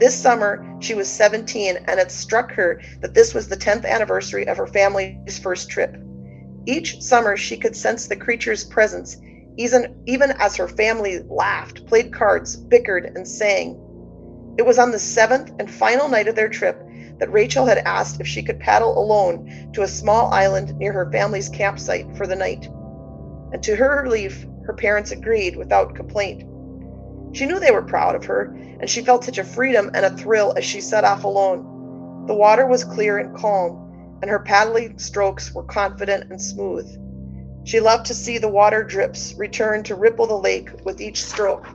This 0.00 0.14
summer, 0.14 0.66
she 0.80 0.94
was 0.94 1.08
17, 1.08 1.76
and 1.86 2.00
it 2.00 2.10
struck 2.10 2.52
her 2.52 2.80
that 3.00 3.14
this 3.14 3.32
was 3.32 3.48
the 3.48 3.56
10th 3.56 3.86
anniversary 3.86 4.48
of 4.48 4.56
her 4.56 4.66
family's 4.66 5.38
first 5.38 5.70
trip. 5.70 5.96
Each 6.66 7.00
summer, 7.00 7.36
she 7.36 7.56
could 7.56 7.76
sense 7.76 8.06
the 8.06 8.16
creature's 8.16 8.64
presence, 8.64 9.16
even, 9.56 9.96
even 10.06 10.32
as 10.40 10.56
her 10.56 10.68
family 10.68 11.20
laughed, 11.28 11.86
played 11.86 12.12
cards, 12.12 12.56
bickered, 12.56 13.12
and 13.14 13.26
sang. 13.26 13.80
It 14.58 14.64
was 14.64 14.78
on 14.78 14.90
the 14.90 14.98
seventh 14.98 15.52
and 15.58 15.70
final 15.70 16.08
night 16.08 16.28
of 16.28 16.34
their 16.34 16.48
trip 16.48 16.82
that 17.18 17.32
Rachel 17.32 17.66
had 17.66 17.78
asked 17.78 18.20
if 18.20 18.26
she 18.26 18.42
could 18.42 18.58
paddle 18.58 18.98
alone 18.98 19.70
to 19.72 19.82
a 19.82 19.88
small 19.88 20.32
island 20.32 20.76
near 20.78 20.92
her 20.92 21.10
family's 21.10 21.48
campsite 21.48 22.16
for 22.16 22.26
the 22.26 22.36
night. 22.36 22.66
And 23.52 23.62
to 23.62 23.76
her 23.76 24.02
relief, 24.02 24.46
her 24.66 24.74
parents 24.74 25.12
agreed 25.12 25.56
without 25.56 25.94
complaint. 25.94 26.44
She 27.32 27.46
knew 27.46 27.60
they 27.60 27.70
were 27.70 27.82
proud 27.82 28.14
of 28.14 28.24
her, 28.24 28.56
and 28.80 28.88
she 28.88 29.02
felt 29.02 29.24
such 29.24 29.38
a 29.38 29.44
freedom 29.44 29.90
and 29.94 30.04
a 30.04 30.16
thrill 30.16 30.54
as 30.56 30.64
she 30.64 30.80
set 30.80 31.04
off 31.04 31.24
alone. 31.24 32.24
The 32.26 32.34
water 32.34 32.66
was 32.66 32.84
clear 32.84 33.18
and 33.18 33.36
calm, 33.36 34.18
and 34.22 34.30
her 34.30 34.40
paddling 34.40 34.98
strokes 34.98 35.54
were 35.54 35.64
confident 35.64 36.30
and 36.30 36.40
smooth. 36.40 36.86
She 37.64 37.80
loved 37.80 38.06
to 38.06 38.14
see 38.14 38.38
the 38.38 38.48
water 38.48 38.82
drips 38.82 39.34
return 39.34 39.82
to 39.84 39.94
ripple 39.94 40.26
the 40.26 40.38
lake 40.38 40.70
with 40.84 41.00
each 41.00 41.24
stroke. 41.24 41.66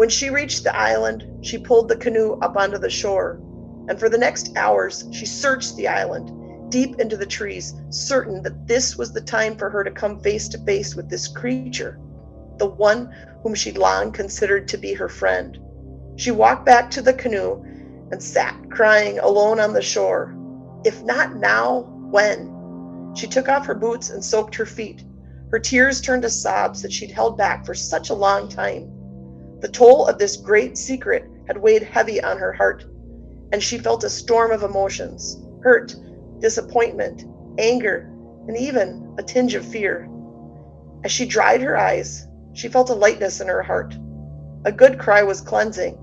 When 0.00 0.08
she 0.08 0.30
reached 0.30 0.64
the 0.64 0.74
island, 0.74 1.26
she 1.44 1.58
pulled 1.58 1.90
the 1.90 1.96
canoe 1.96 2.38
up 2.40 2.56
onto 2.56 2.78
the 2.78 2.88
shore, 2.88 3.38
and 3.86 4.00
for 4.00 4.08
the 4.08 4.16
next 4.16 4.56
hours 4.56 5.04
she 5.12 5.26
searched 5.26 5.76
the 5.76 5.88
island, 5.88 6.70
deep 6.70 6.98
into 6.98 7.18
the 7.18 7.26
trees, 7.26 7.74
certain 7.90 8.42
that 8.44 8.66
this 8.66 8.96
was 8.96 9.12
the 9.12 9.20
time 9.20 9.58
for 9.58 9.68
her 9.68 9.84
to 9.84 9.90
come 9.90 10.18
face 10.18 10.48
to 10.48 10.64
face 10.64 10.94
with 10.94 11.10
this 11.10 11.28
creature, 11.28 12.00
the 12.56 12.64
one 12.64 13.14
whom 13.42 13.54
she 13.54 13.72
long 13.72 14.10
considered 14.10 14.66
to 14.68 14.78
be 14.78 14.94
her 14.94 15.10
friend. 15.10 15.58
She 16.16 16.30
walked 16.30 16.64
back 16.64 16.90
to 16.92 17.02
the 17.02 17.12
canoe 17.12 17.62
and 18.10 18.22
sat 18.22 18.56
crying 18.70 19.18
alone 19.18 19.60
on 19.60 19.74
the 19.74 19.82
shore. 19.82 20.34
If 20.82 21.02
not 21.02 21.36
now, 21.36 21.80
when? 22.10 23.12
She 23.14 23.26
took 23.26 23.50
off 23.50 23.66
her 23.66 23.74
boots 23.74 24.08
and 24.08 24.24
soaked 24.24 24.54
her 24.54 24.64
feet. 24.64 25.04
Her 25.50 25.58
tears 25.58 26.00
turned 26.00 26.22
to 26.22 26.30
sobs 26.30 26.80
that 26.80 26.90
she'd 26.90 27.10
held 27.10 27.36
back 27.36 27.66
for 27.66 27.74
such 27.74 28.08
a 28.08 28.14
long 28.14 28.48
time. 28.48 28.96
The 29.60 29.68
toll 29.68 30.06
of 30.06 30.18
this 30.18 30.36
great 30.36 30.78
secret 30.78 31.24
had 31.46 31.58
weighed 31.58 31.82
heavy 31.82 32.22
on 32.22 32.38
her 32.38 32.52
heart, 32.52 32.84
and 33.52 33.62
she 33.62 33.78
felt 33.78 34.04
a 34.04 34.10
storm 34.10 34.52
of 34.52 34.62
emotions 34.62 35.38
hurt, 35.62 35.94
disappointment, 36.38 37.24
anger, 37.58 38.10
and 38.48 38.56
even 38.56 39.14
a 39.18 39.22
tinge 39.22 39.54
of 39.54 39.64
fear. 39.66 40.08
As 41.04 41.12
she 41.12 41.26
dried 41.26 41.60
her 41.60 41.76
eyes, 41.76 42.26
she 42.52 42.68
felt 42.68 42.90
a 42.90 42.94
lightness 42.94 43.40
in 43.40 43.48
her 43.48 43.62
heart. 43.62 43.94
A 44.64 44.72
good 44.72 44.98
cry 44.98 45.22
was 45.22 45.40
cleansing. 45.40 45.98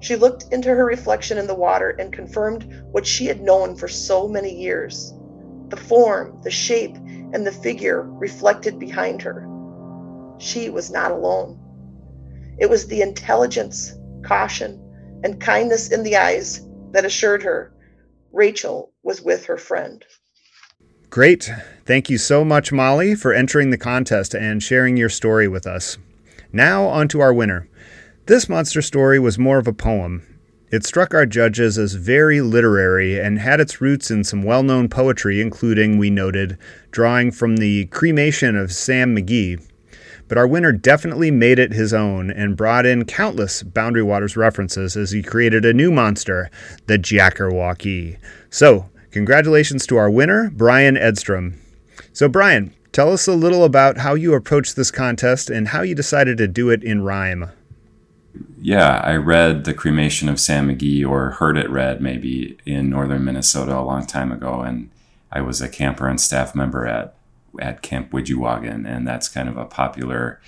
She 0.00 0.16
looked 0.16 0.52
into 0.52 0.68
her 0.70 0.84
reflection 0.84 1.38
in 1.38 1.46
the 1.46 1.54
water 1.54 1.90
and 1.98 2.12
confirmed 2.12 2.82
what 2.90 3.06
she 3.06 3.26
had 3.26 3.42
known 3.42 3.76
for 3.76 3.88
so 3.88 4.28
many 4.28 4.54
years. 4.54 5.14
The 5.68 5.76
form, 5.76 6.40
the 6.42 6.50
shape, 6.50 6.96
and 6.96 7.46
the 7.46 7.52
figure 7.52 8.02
reflected 8.02 8.78
behind 8.78 9.22
her. 9.22 9.46
She 10.38 10.70
was 10.70 10.90
not 10.90 11.12
alone. 11.12 11.59
It 12.60 12.68
was 12.68 12.86
the 12.86 13.00
intelligence, 13.00 13.94
caution, 14.22 14.78
and 15.24 15.40
kindness 15.40 15.90
in 15.90 16.02
the 16.02 16.16
eyes 16.16 16.66
that 16.92 17.04
assured 17.04 17.42
her 17.42 17.72
Rachel 18.32 18.92
was 19.02 19.22
with 19.22 19.44
her 19.46 19.56
friend. 19.56 20.04
Great. 21.08 21.50
Thank 21.84 22.08
you 22.08 22.18
so 22.18 22.44
much, 22.44 22.70
Molly, 22.70 23.14
for 23.16 23.32
entering 23.32 23.70
the 23.70 23.78
contest 23.78 24.34
and 24.34 24.62
sharing 24.62 24.96
your 24.96 25.08
story 25.08 25.48
with 25.48 25.66
us. 25.66 25.98
Now, 26.52 26.84
on 26.84 27.08
to 27.08 27.20
our 27.20 27.32
winner. 27.32 27.68
This 28.26 28.48
monster 28.48 28.82
story 28.82 29.18
was 29.18 29.38
more 29.38 29.58
of 29.58 29.66
a 29.66 29.72
poem. 29.72 30.22
It 30.70 30.84
struck 30.84 31.14
our 31.14 31.26
judges 31.26 31.78
as 31.78 31.94
very 31.94 32.40
literary 32.40 33.18
and 33.18 33.40
had 33.40 33.58
its 33.58 33.80
roots 33.80 34.10
in 34.10 34.22
some 34.22 34.44
well 34.44 34.62
known 34.62 34.88
poetry, 34.88 35.40
including, 35.40 35.98
we 35.98 36.10
noted, 36.10 36.56
drawing 36.92 37.32
from 37.32 37.56
the 37.56 37.86
cremation 37.86 38.54
of 38.54 38.72
Sam 38.72 39.16
McGee. 39.16 39.66
But 40.30 40.38
our 40.38 40.46
winner 40.46 40.72
definitely 40.72 41.30
made 41.30 41.58
it 41.58 41.74
his 41.74 41.92
own 41.92 42.30
and 42.30 42.56
brought 42.56 42.86
in 42.86 43.04
countless 43.04 43.62
Boundary 43.62 44.02
Waters 44.02 44.34
references 44.34 44.96
as 44.96 45.10
he 45.10 45.22
created 45.22 45.66
a 45.66 45.74
new 45.74 45.90
monster, 45.90 46.50
the 46.86 46.98
Jackerwocky. 46.98 48.16
So, 48.48 48.88
Congratulations 49.10 49.86
to 49.88 49.96
our 49.96 50.08
winner, 50.08 50.50
Brian 50.50 50.96
Edstrom. 50.96 51.58
So, 52.12 52.28
Brian, 52.28 52.72
tell 52.92 53.12
us 53.12 53.26
a 53.26 53.34
little 53.34 53.64
about 53.64 53.98
how 53.98 54.14
you 54.14 54.34
approached 54.34 54.76
this 54.76 54.92
contest 54.92 55.50
and 55.50 55.68
how 55.68 55.82
you 55.82 55.96
decided 55.96 56.38
to 56.38 56.46
do 56.46 56.70
it 56.70 56.84
in 56.84 57.02
rhyme. 57.02 57.50
Yeah, 58.60 59.00
I 59.02 59.16
read 59.16 59.64
The 59.64 59.74
Cremation 59.74 60.28
of 60.28 60.38
Sam 60.38 60.68
McGee, 60.68 61.08
or 61.08 61.32
heard 61.32 61.56
it 61.56 61.68
read 61.70 62.00
maybe 62.00 62.56
in 62.64 62.88
northern 62.88 63.24
Minnesota 63.24 63.76
a 63.76 63.82
long 63.82 64.06
time 64.06 64.30
ago, 64.30 64.60
and 64.60 64.90
I 65.32 65.40
was 65.40 65.60
a 65.60 65.68
camper 65.68 66.06
and 66.06 66.20
staff 66.20 66.54
member 66.54 66.86
at 66.86 67.16
at 67.60 67.82
Camp 67.82 68.10
Widjiwagan, 68.10 68.86
and 68.86 69.06
that's 69.06 69.28
kind 69.28 69.48
of 69.48 69.56
a 69.56 69.64
popular 69.64 70.40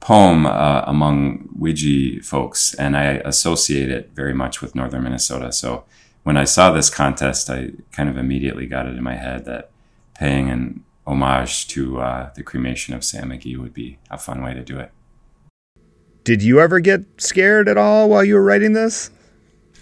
poem 0.00 0.46
uh, 0.46 0.82
among 0.86 1.48
Widji 1.58 2.24
folks, 2.24 2.74
and 2.74 2.96
I 2.96 3.20
associate 3.24 3.90
it 3.90 4.10
very 4.14 4.34
much 4.34 4.60
with 4.62 4.74
northern 4.74 5.04
Minnesota. 5.04 5.52
So 5.52 5.84
when 6.22 6.36
I 6.36 6.44
saw 6.44 6.70
this 6.70 6.90
contest, 6.90 7.50
I 7.50 7.72
kind 7.92 8.08
of 8.08 8.16
immediately 8.16 8.66
got 8.66 8.86
it 8.86 8.96
in 8.96 9.02
my 9.02 9.16
head 9.16 9.44
that 9.44 9.70
paying 10.14 10.50
an 10.50 10.84
homage 11.06 11.66
to 11.68 12.00
uh, 12.00 12.30
the 12.34 12.42
cremation 12.42 12.94
of 12.94 13.04
Sam 13.04 13.30
McGee 13.30 13.58
would 13.58 13.74
be 13.74 13.98
a 14.10 14.18
fun 14.18 14.42
way 14.42 14.54
to 14.54 14.62
do 14.62 14.78
it. 14.78 14.90
Did 16.24 16.42
you 16.42 16.60
ever 16.60 16.80
get 16.80 17.02
scared 17.18 17.68
at 17.68 17.78
all 17.78 18.08
while 18.08 18.24
you 18.24 18.34
were 18.34 18.42
writing 18.42 18.74
this? 18.74 19.10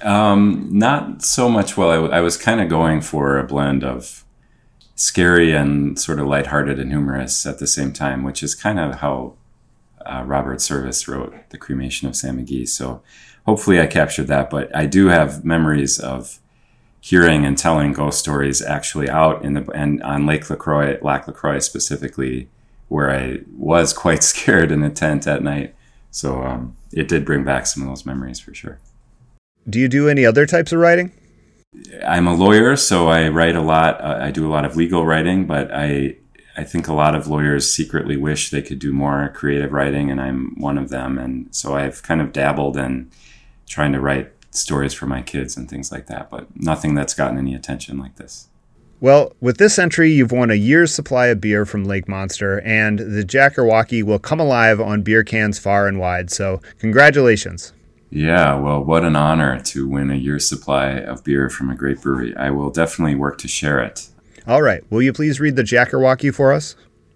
Um, 0.02 0.68
not 0.70 1.22
so 1.22 1.48
much. 1.48 1.76
Well, 1.76 1.90
I, 1.90 1.96
w- 1.96 2.12
I 2.12 2.20
was 2.20 2.36
kind 2.36 2.60
of 2.60 2.68
going 2.68 3.00
for 3.00 3.38
a 3.38 3.44
blend 3.44 3.82
of 3.82 4.24
scary 4.98 5.52
and 5.52 5.96
sort 5.96 6.18
of 6.18 6.26
lighthearted 6.26 6.78
and 6.80 6.90
humorous 6.90 7.46
at 7.46 7.60
the 7.60 7.68
same 7.68 7.92
time, 7.92 8.24
which 8.24 8.42
is 8.42 8.56
kind 8.56 8.80
of 8.80 8.96
how 8.96 9.34
uh, 10.04 10.24
Robert 10.26 10.60
Service 10.60 11.06
wrote 11.06 11.34
The 11.50 11.56
Cremation 11.56 12.08
of 12.08 12.16
Sam 12.16 12.44
McGee. 12.44 12.68
So 12.68 13.00
hopefully 13.46 13.80
I 13.80 13.86
captured 13.86 14.26
that. 14.26 14.50
But 14.50 14.74
I 14.74 14.86
do 14.86 15.06
have 15.06 15.44
memories 15.44 16.00
of 16.00 16.40
hearing 17.00 17.46
and 17.46 17.56
telling 17.56 17.92
ghost 17.92 18.18
stories 18.18 18.60
actually 18.60 19.08
out 19.08 19.44
in 19.44 19.54
the 19.54 19.70
and 19.70 20.02
on 20.02 20.26
Lake 20.26 20.50
Lacroix, 20.50 20.98
Lac 21.00 21.28
Lacroix 21.28 21.60
specifically, 21.60 22.48
where 22.88 23.08
I 23.08 23.42
was 23.56 23.92
quite 23.92 24.24
scared 24.32 24.72
in 24.72 24.80
the 24.80 24.90
tent 24.90 25.28
at 25.28 25.44
night. 25.44 25.76
So 26.10 26.42
um, 26.42 26.76
it 26.92 27.06
did 27.06 27.24
bring 27.24 27.44
back 27.44 27.66
some 27.66 27.84
of 27.84 27.88
those 27.88 28.04
memories 28.04 28.40
for 28.40 28.52
sure. 28.52 28.80
Do 29.70 29.78
you 29.78 29.88
do 29.88 30.08
any 30.08 30.26
other 30.26 30.44
types 30.44 30.72
of 30.72 30.80
writing? 30.80 31.12
I'm 32.06 32.26
a 32.26 32.34
lawyer, 32.34 32.76
so 32.76 33.08
I 33.08 33.28
write 33.28 33.56
a 33.56 33.60
lot. 33.60 34.00
Uh, 34.00 34.18
I 34.20 34.30
do 34.30 34.46
a 34.46 34.52
lot 34.52 34.64
of 34.64 34.76
legal 34.76 35.04
writing, 35.04 35.46
but 35.46 35.72
I 35.72 36.16
I 36.56 36.64
think 36.64 36.88
a 36.88 36.92
lot 36.92 37.14
of 37.14 37.28
lawyers 37.28 37.72
secretly 37.72 38.16
wish 38.16 38.50
they 38.50 38.62
could 38.62 38.80
do 38.80 38.92
more 38.92 39.32
creative 39.34 39.72
writing, 39.72 40.10
and 40.10 40.20
I'm 40.20 40.58
one 40.60 40.76
of 40.76 40.88
them. 40.88 41.16
And 41.16 41.54
so 41.54 41.76
I've 41.76 42.02
kind 42.02 42.20
of 42.20 42.32
dabbled 42.32 42.76
in 42.76 43.10
trying 43.68 43.92
to 43.92 44.00
write 44.00 44.32
stories 44.50 44.92
for 44.92 45.06
my 45.06 45.22
kids 45.22 45.56
and 45.56 45.70
things 45.70 45.92
like 45.92 46.06
that, 46.06 46.30
but 46.30 46.48
nothing 46.56 46.94
that's 46.94 47.14
gotten 47.14 47.38
any 47.38 47.54
attention 47.54 47.98
like 47.98 48.16
this. 48.16 48.48
Well, 49.00 49.32
with 49.40 49.58
this 49.58 49.78
entry, 49.78 50.10
you've 50.10 50.32
won 50.32 50.50
a 50.50 50.54
year's 50.54 50.92
supply 50.92 51.26
of 51.26 51.40
beer 51.40 51.64
from 51.64 51.84
Lake 51.84 52.08
Monster, 52.08 52.60
and 52.62 52.98
the 52.98 53.22
Jackerwocky 53.22 54.02
will 54.02 54.18
come 54.18 54.40
alive 54.40 54.80
on 54.80 55.02
beer 55.02 55.22
cans 55.22 55.60
far 55.60 55.86
and 55.86 56.00
wide. 56.00 56.32
So, 56.32 56.60
congratulations. 56.80 57.72
Yeah, 58.10 58.54
well, 58.54 58.82
what 58.82 59.04
an 59.04 59.16
honor 59.16 59.60
to 59.60 59.86
win 59.86 60.10
a 60.10 60.14
year's 60.14 60.48
supply 60.48 60.92
of 60.92 61.24
beer 61.24 61.50
from 61.50 61.70
a 61.70 61.74
great 61.74 62.00
brewery. 62.00 62.34
I 62.36 62.50
will 62.50 62.70
definitely 62.70 63.14
work 63.14 63.38
to 63.38 63.48
share 63.48 63.80
it. 63.80 64.08
All 64.46 64.62
right. 64.62 64.82
Will 64.90 65.02
you 65.02 65.12
please 65.12 65.40
read 65.40 65.56
the 65.56 65.62
Jackerwocky 65.62 66.34
for 66.34 66.52
us? 66.52 66.74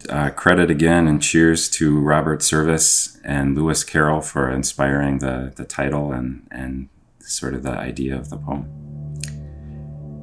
Uh, 0.09 0.31
credit 0.31 0.71
again 0.71 1.07
and 1.07 1.23
cheers 1.23 1.71
to 1.71 1.99
Robert 1.99 2.43
Service 2.43 3.19
and 3.25 3.57
Lewis 3.57 3.85
Carroll 3.85 4.21
for 4.21 4.51
inspiring 4.51 5.19
the, 5.19 5.53
the 5.57 5.65
title 5.65 6.13
and, 6.13 6.47
and 6.51 6.89
sort 7.21 7.55
of 7.55 7.63
the 7.63 7.71
idea 7.71 8.17
of 8.17 8.29
the 8.29 8.37
poem. 8.37 8.69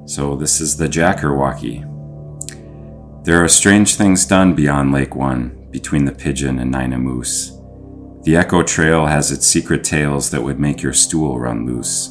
So, 0.05 0.35
this 0.35 0.59
is 0.59 0.77
the 0.77 0.87
Jackerwocky. 0.87 1.85
There 3.25 3.43
are 3.43 3.47
strange 3.47 3.95
things 3.95 4.25
done 4.25 4.53
beyond 4.53 4.91
Lake 4.91 5.15
One, 5.15 5.67
between 5.71 6.05
the 6.05 6.11
pigeon 6.11 6.59
and 6.59 6.71
Nina 6.71 6.97
Moose. 6.97 7.58
The 8.23 8.35
Echo 8.35 8.63
Trail 8.63 9.05
has 9.05 9.31
its 9.31 9.47
secret 9.47 9.83
tales 9.83 10.29
that 10.31 10.43
would 10.43 10.59
make 10.59 10.81
your 10.81 10.93
stool 10.93 11.39
run 11.39 11.65
loose. 11.65 12.09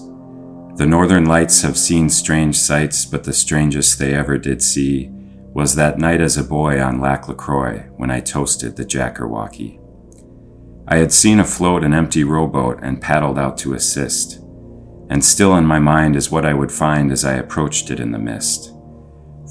The 0.76 0.86
Northern 0.86 1.26
Lights 1.26 1.60
have 1.62 1.76
seen 1.76 2.08
strange 2.08 2.56
sights, 2.56 3.04
but 3.04 3.24
the 3.24 3.32
strangest 3.32 3.98
they 3.98 4.14
ever 4.14 4.38
did 4.38 4.62
see 4.62 5.10
was 5.52 5.74
that 5.74 5.98
night 5.98 6.20
as 6.20 6.36
a 6.36 6.44
boy 6.44 6.80
on 6.80 7.00
Lac 7.00 7.28
LaCroix 7.28 7.80
when 7.96 8.10
I 8.10 8.20
toasted 8.20 8.76
the 8.76 8.86
Jackerwocky. 8.86 9.80
I 10.86 10.96
had 10.96 11.12
seen 11.12 11.40
afloat 11.40 11.84
an 11.84 11.92
empty 11.92 12.24
rowboat 12.24 12.78
and 12.82 13.02
paddled 13.02 13.38
out 13.38 13.58
to 13.58 13.74
assist, 13.74 14.40
and 15.10 15.22
still 15.22 15.56
in 15.56 15.66
my 15.66 15.78
mind 15.78 16.16
is 16.16 16.30
what 16.30 16.46
I 16.46 16.54
would 16.54 16.72
find 16.72 17.12
as 17.12 17.24
I 17.24 17.34
approached 17.34 17.90
it 17.90 18.00
in 18.00 18.12
the 18.12 18.18
mist. 18.18 18.72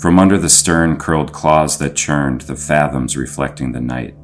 From 0.01 0.17
under 0.17 0.39
the 0.39 0.49
stern 0.49 0.97
curled 0.97 1.33
claws 1.33 1.77
that 1.77 1.95
churned, 1.95 2.41
the 2.41 2.55
fathoms 2.55 3.15
reflecting 3.15 3.73
the 3.73 3.81
night. 3.81 4.15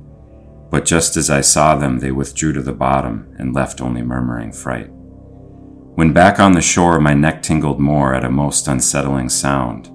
But 0.74 0.86
just 0.86 1.18
as 1.18 1.30
I 1.30 1.42
saw 1.42 1.76
them, 1.76 2.00
they 2.00 2.10
withdrew 2.10 2.52
to 2.54 2.62
the 2.64 2.74
bottom 2.74 3.36
and 3.38 3.54
left 3.54 3.80
only 3.80 4.02
murmuring 4.02 4.52
fright. 4.52 4.88
When 4.90 6.14
back 6.14 6.40
on 6.40 6.54
the 6.54 6.64
shore, 6.64 7.00
my 7.00 7.14
neck 7.14 7.44
tingled 7.44 7.80
more 7.80 8.16
at 8.16 8.26
a 8.26 8.32
most 8.32 8.68
unsettling 8.68 9.30
sound. 9.30 9.92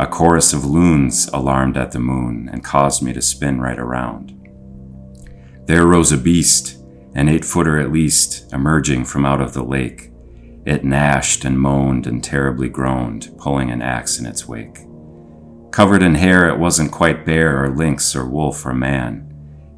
A 0.00 0.06
chorus 0.06 0.54
of 0.54 0.64
loons 0.64 1.28
alarmed 1.34 1.76
at 1.76 1.92
the 1.92 1.98
moon 1.98 2.48
and 2.50 2.64
caused 2.64 3.02
me 3.02 3.12
to 3.12 3.20
spin 3.20 3.60
right 3.60 3.78
around. 3.78 4.32
There 5.66 5.86
rose 5.86 6.12
a 6.12 6.16
beast, 6.16 6.82
an 7.14 7.28
eight 7.28 7.44
footer 7.44 7.78
at 7.78 7.92
least, 7.92 8.50
emerging 8.54 9.04
from 9.04 9.26
out 9.26 9.42
of 9.42 9.52
the 9.52 9.64
lake. 9.64 10.12
It 10.64 10.82
gnashed 10.82 11.44
and 11.44 11.60
moaned 11.60 12.06
and 12.06 12.24
terribly 12.24 12.70
groaned, 12.70 13.34
pulling 13.36 13.70
an 13.70 13.82
axe 13.82 14.18
in 14.18 14.24
its 14.24 14.48
wake. 14.48 14.78
Covered 15.72 16.02
in 16.02 16.14
hair, 16.14 16.48
it 16.48 16.58
wasn't 16.58 16.90
quite 16.90 17.26
bear 17.26 17.62
or 17.62 17.68
lynx 17.68 18.16
or 18.16 18.26
wolf 18.26 18.64
or 18.64 18.72
man. 18.72 19.25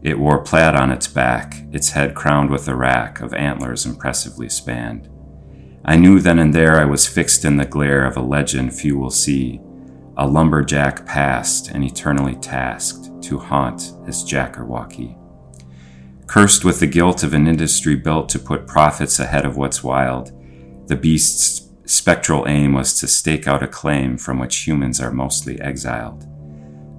It 0.02 0.18
wore 0.18 0.42
plaid 0.42 0.74
on 0.74 0.90
its 0.90 1.08
back, 1.08 1.64
its 1.72 1.90
head 1.90 2.14
crowned 2.14 2.50
with 2.50 2.68
a 2.68 2.76
rack 2.76 3.20
of 3.20 3.34
antlers 3.34 3.84
impressively 3.84 4.48
spanned. 4.48 5.08
I 5.84 5.96
knew 5.96 6.20
then 6.20 6.38
and 6.38 6.54
there 6.54 6.76
I 6.76 6.84
was 6.84 7.06
fixed 7.06 7.44
in 7.44 7.56
the 7.56 7.64
glare 7.64 8.04
of 8.04 8.16
a 8.16 8.22
legend 8.22 8.74
few 8.74 8.98
will 8.98 9.10
see, 9.10 9.60
a 10.16 10.26
lumberjack 10.26 11.06
past 11.06 11.68
and 11.68 11.84
eternally 11.84 12.36
tasked 12.36 13.22
to 13.22 13.38
haunt 13.38 13.92
his 14.04 14.22
Jackerwocky. 14.24 15.16
Cursed 16.26 16.64
with 16.64 16.78
the 16.80 16.86
guilt 16.86 17.22
of 17.22 17.32
an 17.32 17.48
industry 17.48 17.96
built 17.96 18.28
to 18.28 18.38
put 18.38 18.66
profits 18.66 19.18
ahead 19.18 19.46
of 19.46 19.56
what's 19.56 19.82
wild, 19.82 20.32
the 20.88 20.96
beast's 20.96 21.70
spectral 21.86 22.46
aim 22.46 22.74
was 22.74 22.98
to 23.00 23.06
stake 23.06 23.48
out 23.48 23.62
a 23.62 23.68
claim 23.68 24.18
from 24.18 24.38
which 24.38 24.66
humans 24.66 25.00
are 25.00 25.10
mostly 25.10 25.60
exiled. 25.60 26.26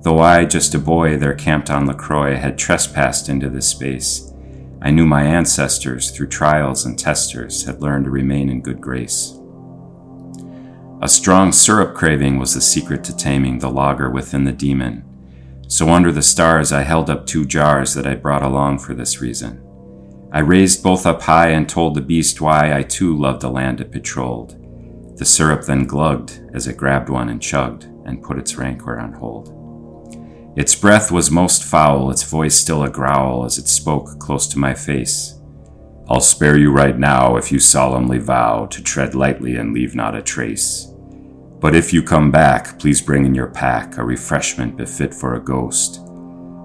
Though 0.01 0.19
I, 0.19 0.45
just 0.45 0.75
a 0.75 0.79
boy 0.79 1.17
there 1.17 1.35
camped 1.35 1.69
on 1.69 1.85
LaCroix, 1.85 2.37
had 2.37 2.57
trespassed 2.57 3.27
into 3.27 3.49
this 3.49 3.67
space, 3.67 4.31
I 4.81 4.91
knew 4.91 5.05
my 5.05 5.23
ancestors, 5.23 6.11
through 6.11 6.27
trials 6.27 6.85
and 6.85 6.97
testers, 6.97 7.65
had 7.65 7.81
learned 7.81 8.05
to 8.05 8.11
remain 8.11 8.49
in 8.49 8.61
good 8.61 8.79
grace. 8.79 9.37
A 11.01 11.09
strong 11.09 11.51
syrup 11.51 11.95
craving 11.95 12.39
was 12.39 12.53
the 12.53 12.61
secret 12.61 13.03
to 13.05 13.15
taming 13.15 13.59
the 13.59 13.69
logger 13.69 14.09
within 14.09 14.45
the 14.45 14.53
demon. 14.53 15.03
So 15.67 15.89
under 15.89 16.13
the 16.13 16.21
stars 16.21 16.71
I 16.71 16.83
held 16.83 17.09
up 17.09 17.25
two 17.25 17.45
jars 17.45 17.93
that 17.93 18.07
I 18.07 18.15
brought 18.15 18.43
along 18.43 18.79
for 18.79 18.93
this 18.93 19.21
reason. 19.21 19.61
I 20.31 20.39
raised 20.39 20.81
both 20.81 21.05
up 21.05 21.23
high 21.23 21.49
and 21.49 21.67
told 21.67 21.95
the 21.95 22.01
beast 22.01 22.39
why 22.39 22.73
I 22.73 22.83
too 22.83 23.17
loved 23.17 23.41
the 23.41 23.49
land 23.49 23.81
it 23.81 23.91
patrolled. 23.91 24.55
The 25.17 25.25
syrup 25.25 25.63
then 25.63 25.85
glugged 25.85 26.39
as 26.53 26.67
it 26.67 26.77
grabbed 26.77 27.09
one 27.09 27.27
and 27.27 27.41
chugged 27.41 27.83
and 28.05 28.23
put 28.23 28.37
its 28.37 28.55
rancor 28.55 28.97
on 28.97 29.13
hold. 29.13 29.58
Its 30.59 30.75
breath 30.75 31.09
was 31.09 31.31
most 31.31 31.63
foul, 31.63 32.11
its 32.11 32.23
voice 32.23 32.53
still 32.53 32.83
a 32.83 32.89
growl 32.89 33.45
as 33.45 33.57
it 33.57 33.65
spoke 33.65 34.19
close 34.19 34.45
to 34.45 34.59
my 34.59 34.73
face. 34.73 35.39
I'll 36.09 36.19
spare 36.19 36.57
you 36.57 36.69
right 36.69 36.99
now 36.99 37.37
if 37.37 37.49
you 37.49 37.59
solemnly 37.59 38.17
vow 38.17 38.65
to 38.65 38.83
tread 38.83 39.15
lightly 39.15 39.55
and 39.55 39.73
leave 39.73 39.95
not 39.95 40.17
a 40.17 40.21
trace. 40.21 40.91
But 41.61 41.75
if 41.75 41.93
you 41.93 42.03
come 42.03 42.29
back, 42.29 42.77
please 42.77 43.01
bring 43.01 43.25
in 43.25 43.33
your 43.33 43.47
pack 43.47 43.97
a 43.97 44.03
refreshment 44.03 44.75
befit 44.75 45.13
for 45.13 45.35
a 45.35 45.41
ghost. 45.41 46.01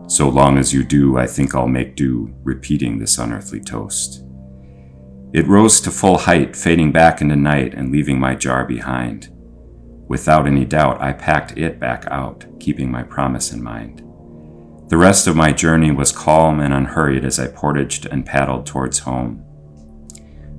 So 0.09 0.29
long 0.29 0.59
as 0.59 0.75
you 0.75 0.83
do, 0.83 1.17
I 1.17 1.29
think 1.29 1.55
I'll 1.55 1.69
make 1.69 1.95
do, 1.95 2.35
repeating 2.43 2.99
this 2.99 3.19
unearthly 3.19 3.61
toast. 3.61 4.25
It 5.33 5.47
rose 5.47 5.81
to 5.83 5.93
full 5.93 6.19
height, 6.19 6.57
fading 6.57 6.91
back 6.91 7.21
into 7.21 7.37
night 7.37 7.75
and 7.75 7.93
leaving 7.93 8.19
my 8.19 8.35
jar 8.35 8.65
behind. 8.65 9.29
Without 10.09 10.47
any 10.47 10.65
doubt, 10.65 11.01
I 11.01 11.13
packed 11.13 11.57
it 11.57 11.81
back 11.81 12.05
out, 12.11 12.45
keeping 12.61 12.91
my 12.91 13.03
promise 13.03 13.53
in 13.53 13.63
mind. 13.63 14.01
The 14.89 14.99
rest 14.99 15.27
of 15.27 15.35
my 15.35 15.53
journey 15.53 15.91
was 15.91 16.13
calm 16.13 16.61
and 16.61 16.75
unhurried 16.75 17.25
as 17.25 17.39
I 17.39 17.47
portaged 17.49 18.07
and 18.07 18.27
paddled 18.27 18.67
towards 18.67 19.01
home. 19.01 19.43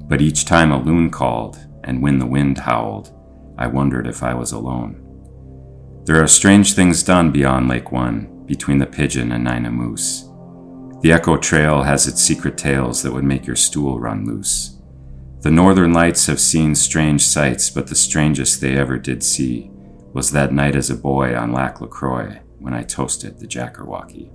But 0.08 0.22
each 0.22 0.46
time 0.46 0.72
a 0.72 0.82
loon 0.82 1.12
called, 1.12 1.60
and 1.84 2.02
when 2.02 2.20
the 2.20 2.26
wind 2.26 2.58
howled, 2.58 3.14
I 3.58 3.68
wondered 3.68 4.08
if 4.08 4.24
I 4.24 4.34
was 4.34 4.52
alone. 4.52 5.02
There 6.06 6.22
are 6.22 6.28
strange 6.28 6.74
things 6.74 7.04
done 7.04 7.32
beyond 7.32 7.68
Lake 7.68 7.92
One, 7.92 8.44
between 8.46 8.80
the 8.80 8.86
pigeon 8.86 9.32
and 9.32 9.44
Nina 9.44 9.72
Moose. 9.72 10.30
The 11.02 11.12
Echo 11.12 11.38
Trail 11.38 11.84
has 11.84 12.08
its 12.08 12.22
secret 12.22 12.58
tales 12.58 13.04
that 13.04 13.12
would 13.12 13.24
make 13.24 13.46
your 13.46 13.56
stool 13.56 14.00
run 14.00 14.26
loose. 14.26 14.75
The 15.46 15.52
northern 15.52 15.94
lights 15.94 16.26
have 16.26 16.40
seen 16.40 16.74
strange 16.74 17.24
sights, 17.24 17.70
but 17.70 17.86
the 17.86 17.94
strangest 17.94 18.62
they 18.62 18.76
ever 18.76 18.98
did 18.98 19.22
see 19.22 19.70
was 20.12 20.32
that 20.32 20.52
night 20.52 20.76
as 20.76 20.90
a 20.90 20.96
boy 20.96 21.38
on 21.38 21.54
Lac 21.54 21.82
LaCroix 21.82 22.40
when 22.58 22.74
I 22.74 22.82
toasted 22.82 23.38
the 23.38 23.46
Jackerwocky. 23.46 24.32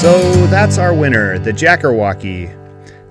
So 0.00 0.46
that's 0.46 0.78
our 0.78 0.94
winner, 0.94 1.38
the 1.38 1.52
Jackerwocky. 1.52 2.48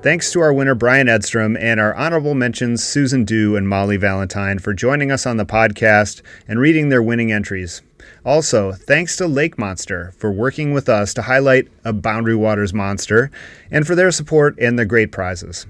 Thanks 0.02 0.32
to 0.32 0.40
our 0.40 0.52
winner, 0.52 0.74
Brian 0.74 1.08
Edstrom, 1.08 1.56
and 1.58 1.80
our 1.80 1.94
honorable 1.94 2.34
mentions, 2.34 2.84
Susan 2.84 3.24
Du 3.24 3.56
and 3.56 3.70
Molly 3.70 3.98
Valentine, 3.98 4.58
for 4.58 4.74
joining 4.74 5.12
us 5.12 5.28
on 5.28 5.38
the 5.38 5.46
podcast 5.46 6.24
and 6.48 6.60
reading 6.60 6.90
their 6.90 7.04
winning 7.04 7.32
entries. 7.32 7.84
Also, 8.26 8.72
thanks 8.72 9.16
to 9.18 9.28
Lake 9.28 9.58
Monster 9.58 10.14
for 10.18 10.32
working 10.32 10.74
with 10.74 10.90
us 10.90 11.14
to 11.14 11.24
highlight 11.24 11.68
a 11.86 11.94
Boundary 11.94 12.36
Waters 12.36 12.74
monster 12.74 13.32
and 13.72 13.88
for 13.88 13.96
their 13.96 14.12
support 14.12 14.58
and 14.60 14.78
the 14.78 14.86
great 14.86 15.12
prizes. 15.12 15.66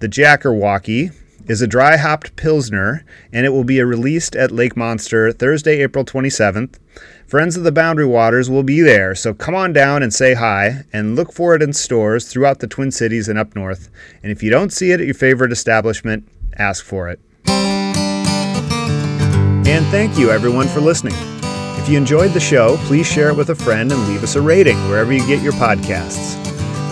The 0.00 0.08
Jackerwocky 0.08 1.14
is 1.46 1.62
a 1.62 1.66
dry 1.66 1.96
hopped 1.96 2.36
Pilsner 2.36 3.04
and 3.32 3.46
it 3.46 3.50
will 3.50 3.64
be 3.64 3.80
released 3.82 4.34
at 4.34 4.50
Lake 4.50 4.76
Monster 4.76 5.30
Thursday, 5.32 5.82
April 5.82 6.04
27th. 6.04 6.78
Friends 7.26 7.56
of 7.56 7.64
the 7.64 7.72
Boundary 7.72 8.06
Waters 8.06 8.50
will 8.50 8.62
be 8.62 8.80
there, 8.80 9.14
so 9.14 9.32
come 9.34 9.54
on 9.54 9.72
down 9.72 10.02
and 10.02 10.12
say 10.12 10.34
hi 10.34 10.84
and 10.92 11.16
look 11.16 11.32
for 11.32 11.54
it 11.54 11.62
in 11.62 11.72
stores 11.72 12.28
throughout 12.28 12.60
the 12.60 12.66
Twin 12.66 12.90
Cities 12.90 13.28
and 13.28 13.38
up 13.38 13.56
north. 13.56 13.90
And 14.22 14.30
if 14.30 14.42
you 14.42 14.50
don't 14.50 14.72
see 14.72 14.92
it 14.92 15.00
at 15.00 15.06
your 15.06 15.14
favorite 15.14 15.52
establishment, 15.52 16.28
ask 16.58 16.84
for 16.84 17.08
it. 17.08 17.20
And 19.66 19.84
thank 19.86 20.18
you 20.18 20.30
everyone 20.30 20.68
for 20.68 20.80
listening. 20.80 21.33
If 21.84 21.90
you 21.90 21.98
enjoyed 21.98 22.30
the 22.30 22.40
show, 22.40 22.78
please 22.86 23.06
share 23.06 23.28
it 23.28 23.36
with 23.36 23.50
a 23.50 23.54
friend 23.54 23.92
and 23.92 24.08
leave 24.08 24.22
us 24.22 24.36
a 24.36 24.40
rating 24.40 24.78
wherever 24.88 25.12
you 25.12 25.18
get 25.26 25.42
your 25.42 25.52
podcasts. 25.52 26.34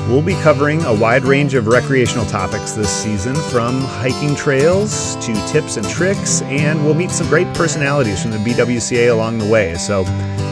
We'll 0.06 0.20
be 0.20 0.34
covering 0.42 0.84
a 0.84 0.92
wide 0.94 1.24
range 1.24 1.54
of 1.54 1.66
recreational 1.66 2.26
topics 2.26 2.72
this 2.72 2.90
season, 2.90 3.34
from 3.34 3.80
hiking 3.80 4.36
trails 4.36 5.16
to 5.24 5.32
tips 5.46 5.78
and 5.78 5.88
tricks, 5.88 6.42
and 6.42 6.84
we'll 6.84 6.92
meet 6.92 7.10
some 7.10 7.26
great 7.28 7.46
personalities 7.54 8.20
from 8.20 8.32
the 8.32 8.36
BWCA 8.36 9.10
along 9.10 9.38
the 9.38 9.48
way, 9.48 9.76
so 9.76 10.04